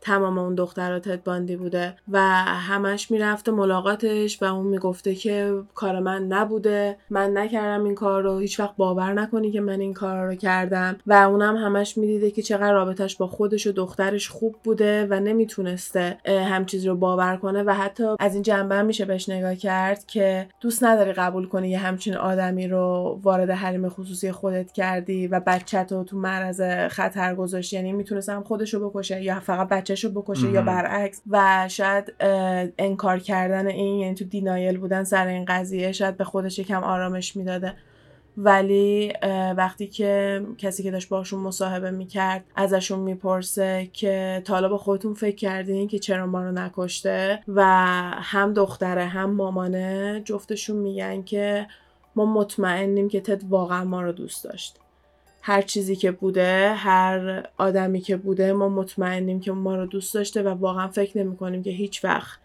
[0.00, 6.26] تمام اون دخترات باندی بوده و همش می‌رفته ملاقاتش و اون می‌گفته که کار من
[6.26, 10.34] نبوده من نکردم این کار رو هیچ وقت باور نکنی که من این کار رو
[10.34, 10.96] کردم.
[11.06, 16.18] و اونم همش می‌دیده که چقدر رابطش با خودش و دخترش خوب بوده و نمی‌تونسته
[16.26, 20.48] هم چیزی رو باور کنه و حتی از این جنبه میشه بهش نگاه کرد که
[20.60, 25.92] دوست نداری قبول کنی یه همچین آدمی رو وارد حریم خصوصی خودت کردی و بچت
[25.92, 27.76] رو تو معرض خطر گذاشتی.
[27.76, 31.22] یعنی می‌تونست هم خودش رو بکشه یا فقط بچهش رو بکشه یا برعکس.
[31.30, 32.14] و شاید
[32.78, 37.36] انکار کردن این یعنی تو دینایل بودن سر این قضیه شاید به خودش یکم آرامش
[37.36, 37.74] می‌داده.
[38.36, 39.12] ولی
[39.56, 45.36] وقتی که کسی که داشت باشون مصاحبه می‌کرد ازشون می‌پرسه که تا با خودتون فکر
[45.36, 47.64] کردین که چرا ما رو نکشته؟ و
[48.14, 51.66] هم دختره هم مامانه جفتشون میگن که
[52.16, 54.78] ما مطمئنیم که تد واقعا ما رو دوست داشت.
[55.42, 60.42] هر چیزی که بوده هر آدمی که بوده ما مطمئنیم که ما رو دوست داشته
[60.42, 62.38] و واقعا فکر نمی کنیم که هیچ وقت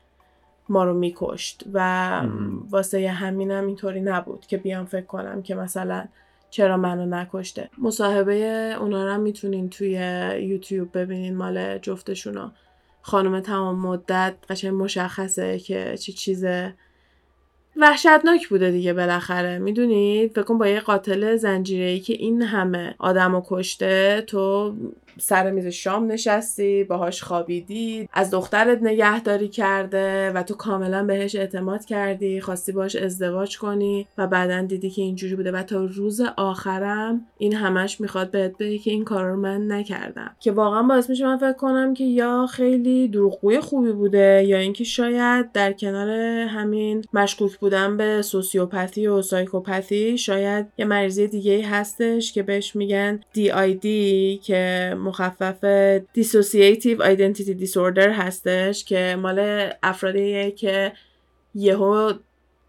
[0.69, 2.21] ما رو میکشت و
[2.69, 6.05] واسه همینم اینطوری نبود که بیام فکر کنم که مثلا
[6.49, 7.69] چرا منو نکشته.
[7.77, 8.33] مصاحبه
[8.79, 9.91] اونا رو می‌تونین توی
[10.41, 12.49] یوتیوب ببینین مال جفتشونو
[13.01, 16.73] خانم تمام مدت قشنگ مشخصه که چه چیزه
[17.77, 19.59] وحشتناک بوده دیگه بالاخره.
[19.59, 24.73] می‌دونید فکر کن با یه قاتل زنجیره‌ای که این همه آدم کشته تو
[25.19, 31.85] سر میز شام نشستی باهاش خوابیدی از دخترت نگهداری کرده و تو کاملا بهش اعتماد
[31.85, 37.25] کردی خواستی باش ازدواج کنی و بعدا دیدی که اینجوری بوده و تا روز آخرم
[37.37, 40.35] این همش می‌خواد بهت بگه که این کار رو من نکردم.
[40.39, 44.83] که واقعا باعث میشه من فکر کنم که یا خیلی دروغگوی خوبی بوده یا اینکه
[44.83, 46.09] شاید در کنار
[46.47, 53.19] همین مشکوک بودن به سوسیوپاتی و سایکوپاتی شاید یه مریضی دیگه هستش که بهش میگن
[53.35, 53.85] DID
[54.43, 55.59] که مخفف
[56.17, 60.93] Dissociative Identity Disorder هستش که مال افرادیه که
[61.55, 62.13] یهو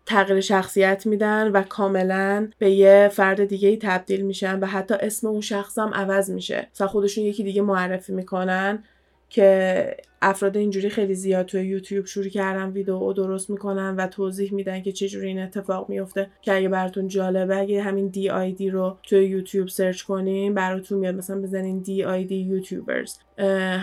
[0.07, 5.26] تغییر شخصیت میدن و کاملا به یه فرد دیگه ای تبدیل میشن و حتی اسم
[5.26, 6.68] اون شخص هم عوض میشه.
[6.74, 8.84] مثلا خودشون یکی دیگه معرفی می‌کنن
[9.28, 9.97] که
[10.29, 14.93] افراد اینجوری خیلی زیاد توی یوتیوب شروع کردن ویدیو درست می‌کنن و توضیح میدن که
[14.93, 20.03] چجوری این اتفاق میفته که اگه براتون جالبه اگه همین DID رو توی YouTube search
[20.03, 21.14] کنین براتون میاد.
[21.14, 23.18] مثلا بزنین DID YouTubers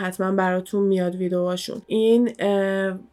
[0.02, 1.82] حتما براتون میاد ویدیوهاشون.
[1.88, 2.32] این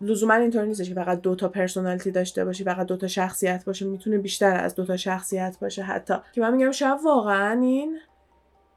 [0.00, 3.86] لزوما اینطوری نیستش که فقط دو تا personality داشته باشی فقط دو تا شخصیت باشه.
[3.86, 6.14] می‌تونه بیشتر از دو تا شخصیت باشه حتی.
[6.32, 7.98] که من میگم شاید واقعا این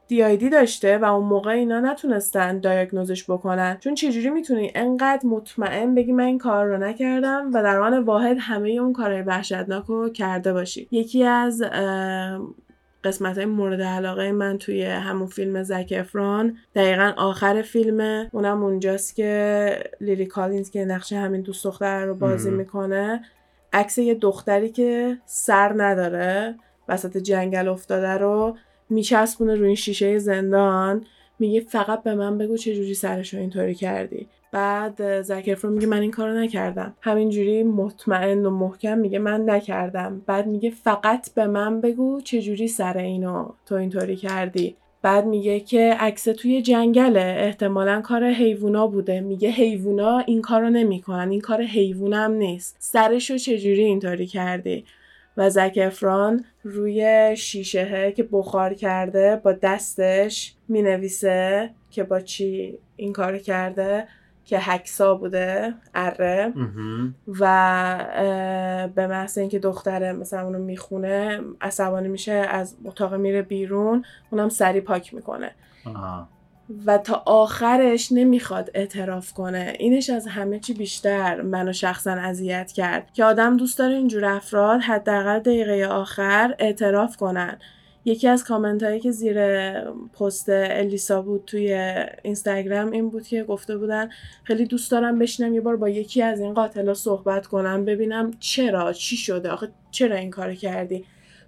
[0.08, 3.76] دی داشته و اون موقع اینا نتونستن دایگنوزش بکنن.
[3.80, 8.36] چون چجوری می‌تونی انقدر مطمئن بگی من این کار رو نکردم و در آن واحد
[8.40, 10.88] همه اون کارهای وحشتناک رو کرده باشی.
[10.90, 11.62] یکی از
[13.04, 19.16] قسمت های مورد علاقه من توی همون فیلم زک افران دقیقا آخر فیلم اونم اونجاست
[19.16, 23.22] که لیری کالینز که نقشه همین دوست دختر رو بازی می‌کنه
[23.72, 26.54] عکس یه دختری که سر نداره
[26.88, 28.56] وسط جنگل افتاده رو
[28.94, 31.04] میچسبونه روی شیشه زندان
[31.38, 34.26] میگه فقط به من بگو چه جوری سرش رو اینطوری کردی.
[34.52, 36.94] بعد زکرفرو میگه من این کارو نکردم.
[37.00, 40.22] همینجوری مطمئن و محکم میگه من نکردم.
[40.26, 44.76] بعد میگه فقط به من بگو چه جوری سر اینو تو اینطوری کردی.
[45.02, 47.36] بعد میگه که عکس توی جنگله.
[47.38, 49.20] احتمالا کار حیوونا بوده.
[49.20, 51.30] میگه حیوونا این کارو نمی‌کنن.
[51.30, 52.76] این کار حیوونم نیست.
[52.78, 54.84] سرشو چجوری اینطوری کردی؟
[55.36, 63.12] و زکفران روی شیشه که بخار کرده با دستش می نویسه که با چی این
[63.12, 64.08] کار کرده؟
[64.44, 66.52] که هکسا بوده اره.
[67.40, 67.44] و
[68.94, 74.80] به محض اینکه دختره مثلا اونو می‌خونه عصبانی میشه از اتاق میره بیرون اونم سری
[74.80, 75.50] پاک می‌کنه.
[76.86, 79.76] و تا آخرش نمی‌خواد اعتراف کنه.
[79.78, 84.80] اینش از همه چی بیشتر منو شخصا اذیت کرد که آدم دوست داره اینجور افراد
[84.80, 87.58] حداقل دقیقه آخر اعتراف کنن.
[88.04, 89.36] یکی از کامنت هایی که زیر
[90.08, 94.08] پست الیسا بود توی Instagram این بود که گفته بودن
[94.44, 98.92] خیلی دوست دارم بشینم یه بار با یکی از این قاتلا صحبت کنم ببینم چرا
[98.92, 101.04] چی شده آخه چرا این کار کردی؟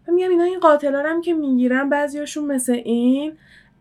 [0.08, 3.32] و میگم اینا این قاتلا هم که می‌گیرن بعضیاشون مثل این.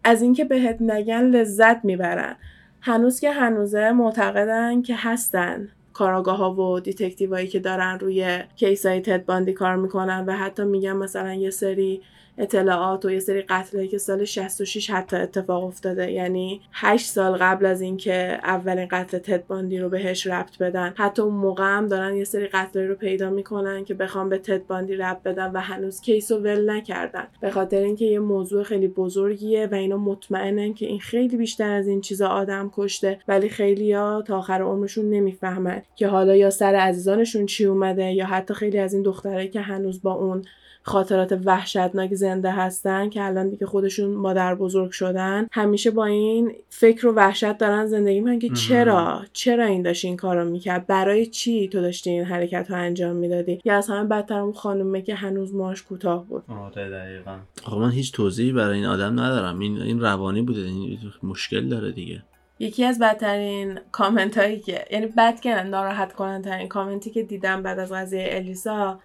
[0.06, 2.36] از اینکه بهت نگن لذت می‌برن.
[2.82, 8.86] هنوز که هنوزه معتقدن که هستن کاراگاه ها و detective هایی که دارن روی case
[8.86, 12.01] های Ted کار می‌کنن و حتی میگن مثلا یه سری
[12.38, 16.12] اطلاعات و یه سری قتلایی که سال 66 حتی اتفاق افتاده.
[16.12, 20.94] یعنی 8 سال قبل از اینکه اولین قتل تد باندی رو بهش ربط بدن.
[20.98, 24.68] حتی اون موقع هم دارن یه سری قتلایی رو پیدا می‌کنن که بخوام به تد
[24.68, 27.28] باندی ربط بدن و هنوز کیس رو ول نکردن.
[27.42, 31.88] به خاطر اینکه یه موضوع خیلی بزرگیه و اینا مطمئنن که این خیلی بیشتر از
[31.88, 36.76] این چیزا آدم کشته ولی خیلی ها تا آخر عمرشون نمی‌فهمن که حالا یا سر
[36.76, 40.42] عزیزانشون چی اومده یا حتی خیلی از این دخترایی که هنوز با اون
[40.88, 47.08] خاطرات وحشتناک زنده هستن که الان دیگه خودشون مادر بزرگ شدن همیشه با این فکر
[47.08, 51.68] و وحشت دارن زندگی من که چرا؟ چرا این داشتی این کارو می‌کرد؟ برای چی
[51.68, 55.56] تو داشتی این حرکت رو انجام می‌دادی؟ یا از همه بدتر اون خانومه که هنوز
[55.56, 57.38] ماش کوتاه بود؟ آره دقیقا.
[57.66, 59.60] آقا من هیچ توضیحی برای این آدم ندارم.
[59.60, 62.24] این این روانی بوده این مشکل داره دیگه.
[62.60, 67.80] یکی از بدترین کامنت هایی که یعنی بد کنن ناراحت کننده کامنتی که دیدم بعد
[67.80, 69.00] از قضیه الیسا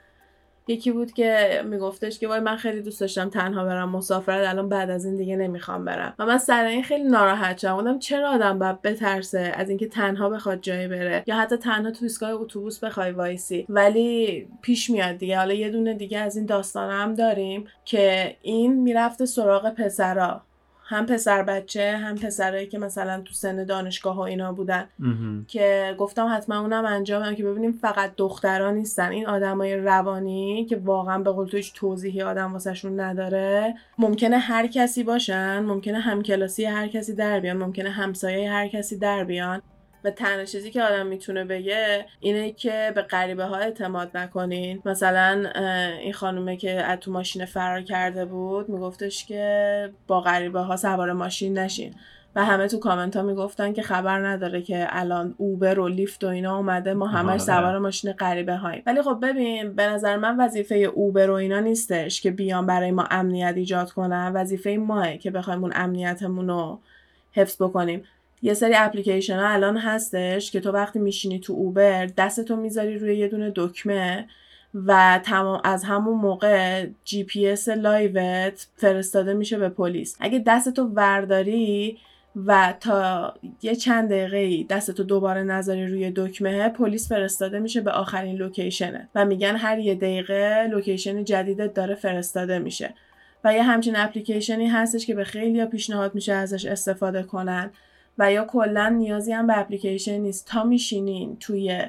[0.71, 4.91] یکی بود که میگفتش که وای من خیلی دوست داشتم تنها برم مسافرت الان بعد
[4.91, 6.14] از این دیگه نمی‌خوام برم.
[6.18, 7.77] و من سر این خیلی ناراحت شدم.
[7.77, 11.99] گفتم چرا آدم باید بترسه از اینکه تنها بخواد جایی بره؟ یا حتی تنها تو
[12.03, 13.66] ایستگاه اتوبوس بخوای وایسی.
[13.68, 15.39] ولی پیش میاد دیگه.
[15.39, 20.43] حالا یه دونه دیگه از این داستان هم داریم که این می‌رفته سراغ پسرا.
[20.91, 24.88] هم پسر بچه هم پسرایی که مثلا تو سن دانشگاه و اینا بودن.
[25.49, 29.11] که گفتم حتما اونم انجام که ببینیم فقط دختران نیستن.
[29.11, 34.66] این آدمای روانی که واقعا به قول تو هیچ توضیحی آدم واسهشون نداره ممکنه هر
[34.66, 39.62] کسی باشن ممکنه همکلاسی هر کسی در بیان ممکنه همسایه هر کسی در بیان.
[40.05, 44.82] و تنها چیزی که آدم می‌تونه بگه اینه که به غریبه ها اعتماد نکنین.
[44.84, 45.51] مثلا
[46.01, 51.12] این خانومه که از تو ماشین فرار کرده بود میگفتش که با غریبه ها سوار
[51.12, 51.94] ماشین نشین.
[52.36, 56.26] و همه تو کامنت ها می‌گفتن که خبر نداره که الان اوبر و لیفت و
[56.26, 57.38] اینا اومده ما همش آره.
[57.38, 62.20] سوار ماشین غریبه هاییم ولی خب ببین به نظر من وظیفه اوبر و اینا نیستش
[62.20, 64.32] که بیان برای ما امنیت ایجاد کنن.
[64.34, 66.80] وظیفه ماه که بخوایم اون امنیتمون رو
[67.32, 68.03] حفظ بکنیم.
[68.43, 73.16] یه سری اپلیکیشن ها الان هستش که تو وقتی میشینی تو Uber دستتو می‌ذاری روی
[73.16, 74.26] یه دونه دکمه
[74.74, 80.16] و تمام از همون موقع GPS live ت فرستاده میشه به پلیس.
[80.20, 81.99] اگه دستتو ورداری
[82.36, 87.91] و تا یه چند دقیقه ای دستتو دوباره نذاری روی دکمه پلیس فرستاده میشه به
[87.91, 92.95] آخرین location ه و میگن هر یه دقیقه location جدیدت داره فرستاده میشه.
[93.45, 97.70] و یه همچین اپلیکیشنی هستش که به خیلی پیشنهاد میشه ازش استفاده کنن.
[98.21, 100.47] و یا کلا نیازی هم به اپلیکیشن نیست.
[100.47, 101.83] تا میشینین توی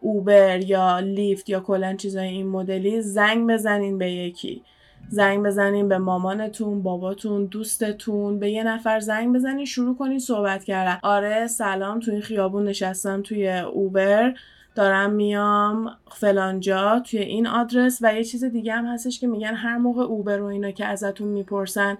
[0.00, 4.62] اوبر یا لیفت یا کلا چیزای این مدلی زنگ بزنین به یکی.
[5.08, 10.98] زنگ بزنین به مامانتون باباتون دوستتون به یه نفر زنگ بزنین شروع کنین صحبت کردن.
[11.02, 14.34] آره سلام توی این خیابون نشستم توی اوبر.
[14.74, 19.78] دارم میام فلانجا توی این آدرس و یه چیز دیگه هم هستش که میگن هر
[19.78, 21.98] موقع اوبر و اینا که ازتون می‌پرسن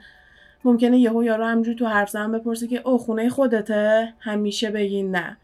[0.65, 5.37] ممکنه یهو یارو همجوری تو حرف زدن بپرسه که او خونه خودته؟ همیشه بگین نه.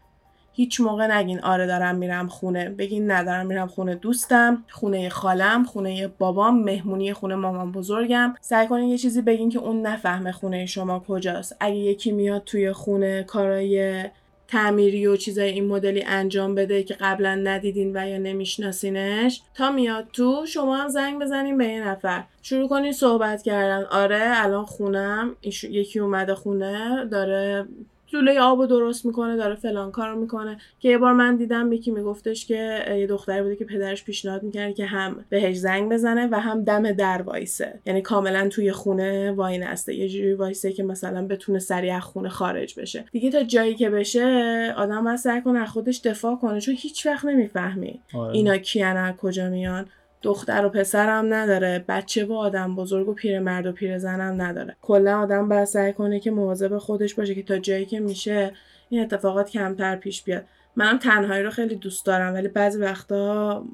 [0.53, 2.69] هیچ موقع نگین آره دارم میرم خونه.
[2.69, 8.35] بگین نه دارم میرم خونه دوستم خونه خالم خونه بابام مهمونی خونه مامان بزرگم.
[8.41, 11.55] سعی کنین یه چیزی بگین که اون نفهمه خونه شما کجاست.
[11.59, 14.03] اگه یکی میاد توی خونه کارای
[14.47, 20.07] تعمیری و چیزای این مدلی انجام بده که قبلا ندیدین و یا نمیشناسینش تا میاد
[20.13, 22.23] تو شما هم زنگ بزنین به یه نفر.
[22.41, 23.83] شروع کنین صحبت کردن.
[23.91, 27.67] آره الان خونم یکی اومده خونه داره
[28.07, 30.57] جلوی آب درست می‌کنه داره فلان کارو می‌کنه.
[30.79, 34.75] که یه بار من دیدم یکی میگفتش که یه دختری بوده که پدرش پیشنهاد می‌کرد
[34.75, 37.79] که هم بهش زنگ بزنه و هم دم در وایسه.
[37.85, 42.79] یعنی کاملا توی خونه وای نسته یه جوری وایسه که مثلا بتونه سریع خونه خارج
[42.79, 43.05] بشه.
[43.11, 46.61] دیگه تا جایی که بشه آدم باید سعی کنه خودش دفاع کنه.
[46.61, 48.33] چون هیچ وقت نمی‌فهمی آره.
[48.33, 49.85] اینا کیان کجا میان.
[50.27, 54.75] دختر و پسرم نداره بچه و آدم بزرگ و پیرمرد و پیرزنم نداره.
[54.81, 58.51] کلا آدم باید سعی کنه که مواظب خودش باشه که تا جایی که میشه
[58.89, 60.43] این اتفاقات کمتر پیش بیاد.
[60.75, 63.65] منم تنهایی رو خیلی دوست دارم ولی بعضی وقتا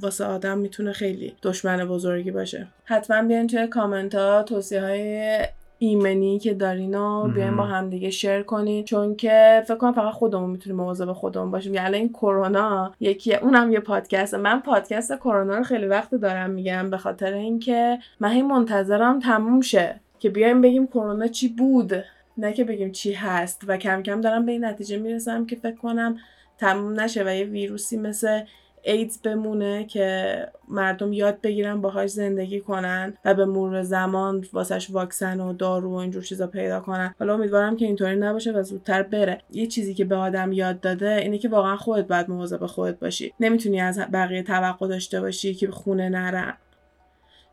[0.00, 2.66] واسه آدم می‌تونه خیلی دشمن بزرگی باشه.
[2.84, 5.38] حتما بیاین توی کامنت ها توصیه های
[5.82, 8.84] ایمنی که دارین و بیاین با هم دیگه شیر کنین.
[8.84, 11.74] چون که فکر کنم فقط خودمون می‌تونیم مواظب خودمون باشیم.
[11.74, 16.90] یعنی این کرونا یکی اونم یه پادکست من پادکست کرونا رو خیلی وقت دارم میگم
[16.90, 21.92] به خاطر اینکه من هی منتظرم تموم شه که بیایم بگیم کرونا چی بود.
[22.38, 23.64] نه که بگیم چی هست.
[23.68, 26.16] و کم کم دارم به این نتیجه می‌رسم که فکر کنم
[26.58, 28.40] تموم نشه و یه ویروسی مثل
[28.82, 30.36] ایدز بمونه که
[30.68, 35.94] مردم یاد بگیرن باهاش زندگی کنن و به مرور زمان واسش واکسن و دارو و
[35.94, 37.14] اینجور چیزا پیدا کنن.
[37.18, 39.38] حالا امیدوارم که اینطوری نباشه و زودتر بره.
[39.50, 43.32] یه چیزی که به آدم یاد داده اینه که واقعا خودت باید مواظب خودت باشی.
[43.40, 46.54] نمی‌تونی از بقیه توقع داشته باشی که خونه نرن.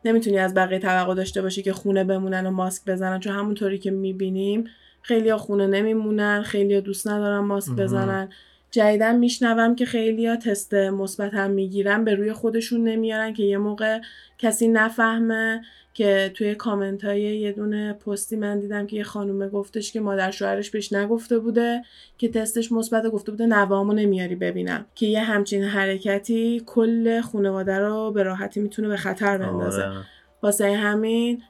[0.06, 3.20] نمی‌تونی از بقیه توقع داشته باشی که خونه بمونن و ماسک بزنن.
[3.20, 4.64] چون همونطوری که می‌بینیم
[5.02, 8.30] خیلی خونه نمیمونن خیلی دوست ندارن ماسک بزنن.
[8.72, 13.58] جدیدا میشنوم که خیلی ها تست مثبت هم می‌گیرن به روی خودشون نمیارن که یه
[13.58, 14.00] موقع
[14.38, 15.62] کسی نفهمه
[15.94, 20.32] که توی کامنت های یه دونه پستی من دیدم که یه خانومه گفتش که مادر
[20.32, 21.82] شوهرش بهش نگفته بوده
[22.18, 24.86] که تستش مثبت گفته بوده نوامو نمیاری ببینم.
[24.96, 29.84] که یه همچین حرکتی کل خانواده رو به راحتی می‌تونه به خطر بندازه.
[29.84, 29.96] آره.
[30.44, 31.44] واسه همین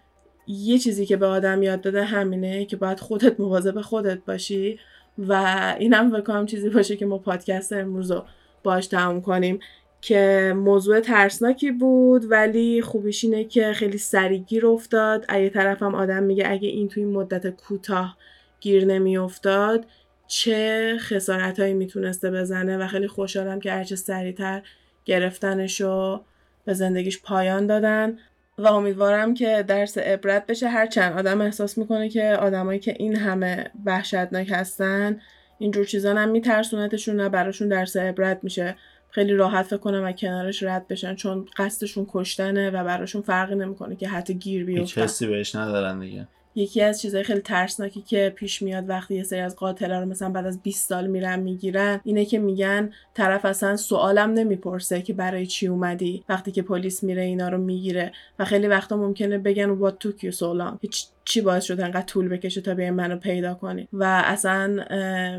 [0.47, 4.79] یه چیزی که به آدم یاد داده همینه که باید خودت مواظب خودت باشی.
[5.17, 5.33] و
[5.79, 8.25] اینم فکر کنم چیزی باشه که ما پادکست امروز رو
[8.63, 9.59] باش تموم کنیم
[10.01, 15.25] که موضوع ترسناکی بود ولی خوبیش اینه که خیلی سریع گیر افتاد.
[15.29, 18.17] اگه طرفم آدم میگه اگه این توی مدت کوتاه
[18.59, 19.85] گیر نمیافتاد
[20.27, 24.61] چه خسارت هایی می‌تونسته بزنه و خیلی خوشحالم که هرچه سریعتر
[25.05, 26.21] گرفتنش رو
[26.65, 28.17] به زندگیش پایان دادن.
[28.57, 30.67] و امیدوارم که درس عبرت بشه.
[30.67, 35.19] هرچند آدم احساس می‌کنه که آدمایی که این همه وحشتناک هستن
[35.59, 38.75] اینجور چیزا هم میترسونتشون نه براشون درس عبرت میشه.
[39.09, 43.95] خیلی راحت فکر کنم و کنارش رد بشن چون قصدشون کشتنه و براشون فرقی نمی‌کنه
[43.95, 46.27] که حتی گیر هیچ بیفتن حسی بهش ندارن دیگه.
[46.57, 50.29] یکی از چیزهای خیلی ترسناکی که پیش میاد وقتی یه سری از قاتلا رو مثلا
[50.29, 55.45] بعد از 20 سال میرن می‌گیرن اینه که میگن طرف اصلا سوالم نمی‌پرسه که برای
[55.45, 59.93] چی اومدی وقتی که پلیس میره اینا رو می‌گیره و خیلی وقتا ممکنه بگن what
[59.93, 60.77] took you so long.
[60.81, 64.85] هیچ چی باعث شد انقدر طول بکشه تا بیاین منو پیدا کنی؟ و اصلا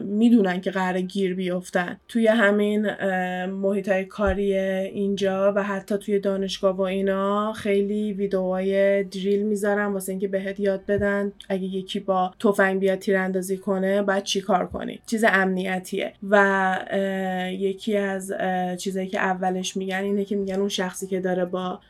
[0.04, 2.00] می‌دونن که قرار گیر بیفتن.
[2.08, 2.90] توی همین
[3.44, 10.12] محیط های کاری اینجا و حتی توی دانشگاه و اینا خیلی ویدئوهای دریل می‌ذارن واسه
[10.12, 15.00] اینکه بهت یاد بدن اگه یکی با تفنگ بیاد تیراندازی کنه باید چی کار کنی؟
[15.06, 16.12] چیز امنیتیه.
[16.30, 16.78] و
[17.52, 18.32] یکی از
[18.78, 21.80] چیزایی که اولش میگن اینه که میگن اون شخصی که داره با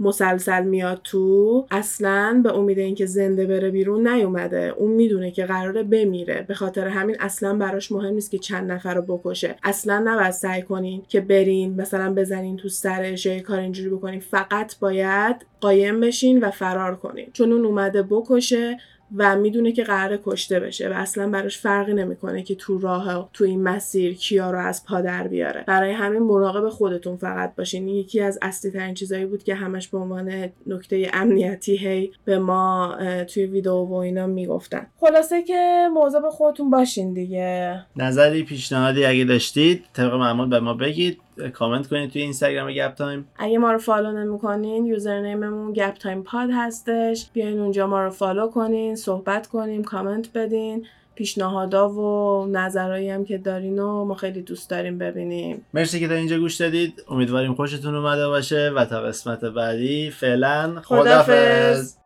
[0.00, 4.74] مسلسل میاد تو اصلا به امید اینکه زنده بره بیرون نیومده.
[4.76, 6.44] اون می‌دونه که قراره بمیره.
[6.48, 9.56] به خاطر همین اصلا براش مهم نیست که چند نفر رو بکشه.
[9.62, 14.20] اصلا نباید سعی کنین که برین مثلا بزنین تو سرش یا کار اینجوری بکنین.
[14.20, 17.30] فقط باید قایم بشین و فرار کنین.
[17.32, 18.76] چون اون اومده بکشه
[19.16, 23.44] و می‌دونه که قرار کشته بشه و اصلا براش فرقی نمی‌کنه که تو راه تو
[23.44, 25.64] این مسیر کیا رو از پا در بیاره.
[25.66, 27.88] برای همین مراقب خودتون فقط باشین.
[27.88, 32.96] یکی از اصلی ترین چیزایی بود که همش به عنوان نکته امنیتی هی به ما
[33.34, 34.86] توی ویدیو و اینا می‌گفتن.
[35.00, 37.80] خلاصه که موضوع خودتون باشین دیگه.
[37.96, 41.20] نظری پیشنهادی اگه داشتید طبق معمول به ما بگید.
[41.54, 43.28] کامنت کنید توی Instagram گپ تایم.
[43.38, 47.26] اگه ما رو follow نمی‌کنین username مون گپ تایم pod هستش.
[47.32, 50.86] بیاین اونجا ما رو follow کنین صحبت کنیم کامنت بدین.
[51.14, 55.66] پیشنهادا و نظرهایی هم که دارین و ما خیلی دوست داریم ببینیم.
[55.74, 57.02] مرسی که تا اینجا گوش دادید.
[57.08, 61.97] امیدواریم خوشتون اومده باشه و تا قسمت بعدی فعلا خدافظ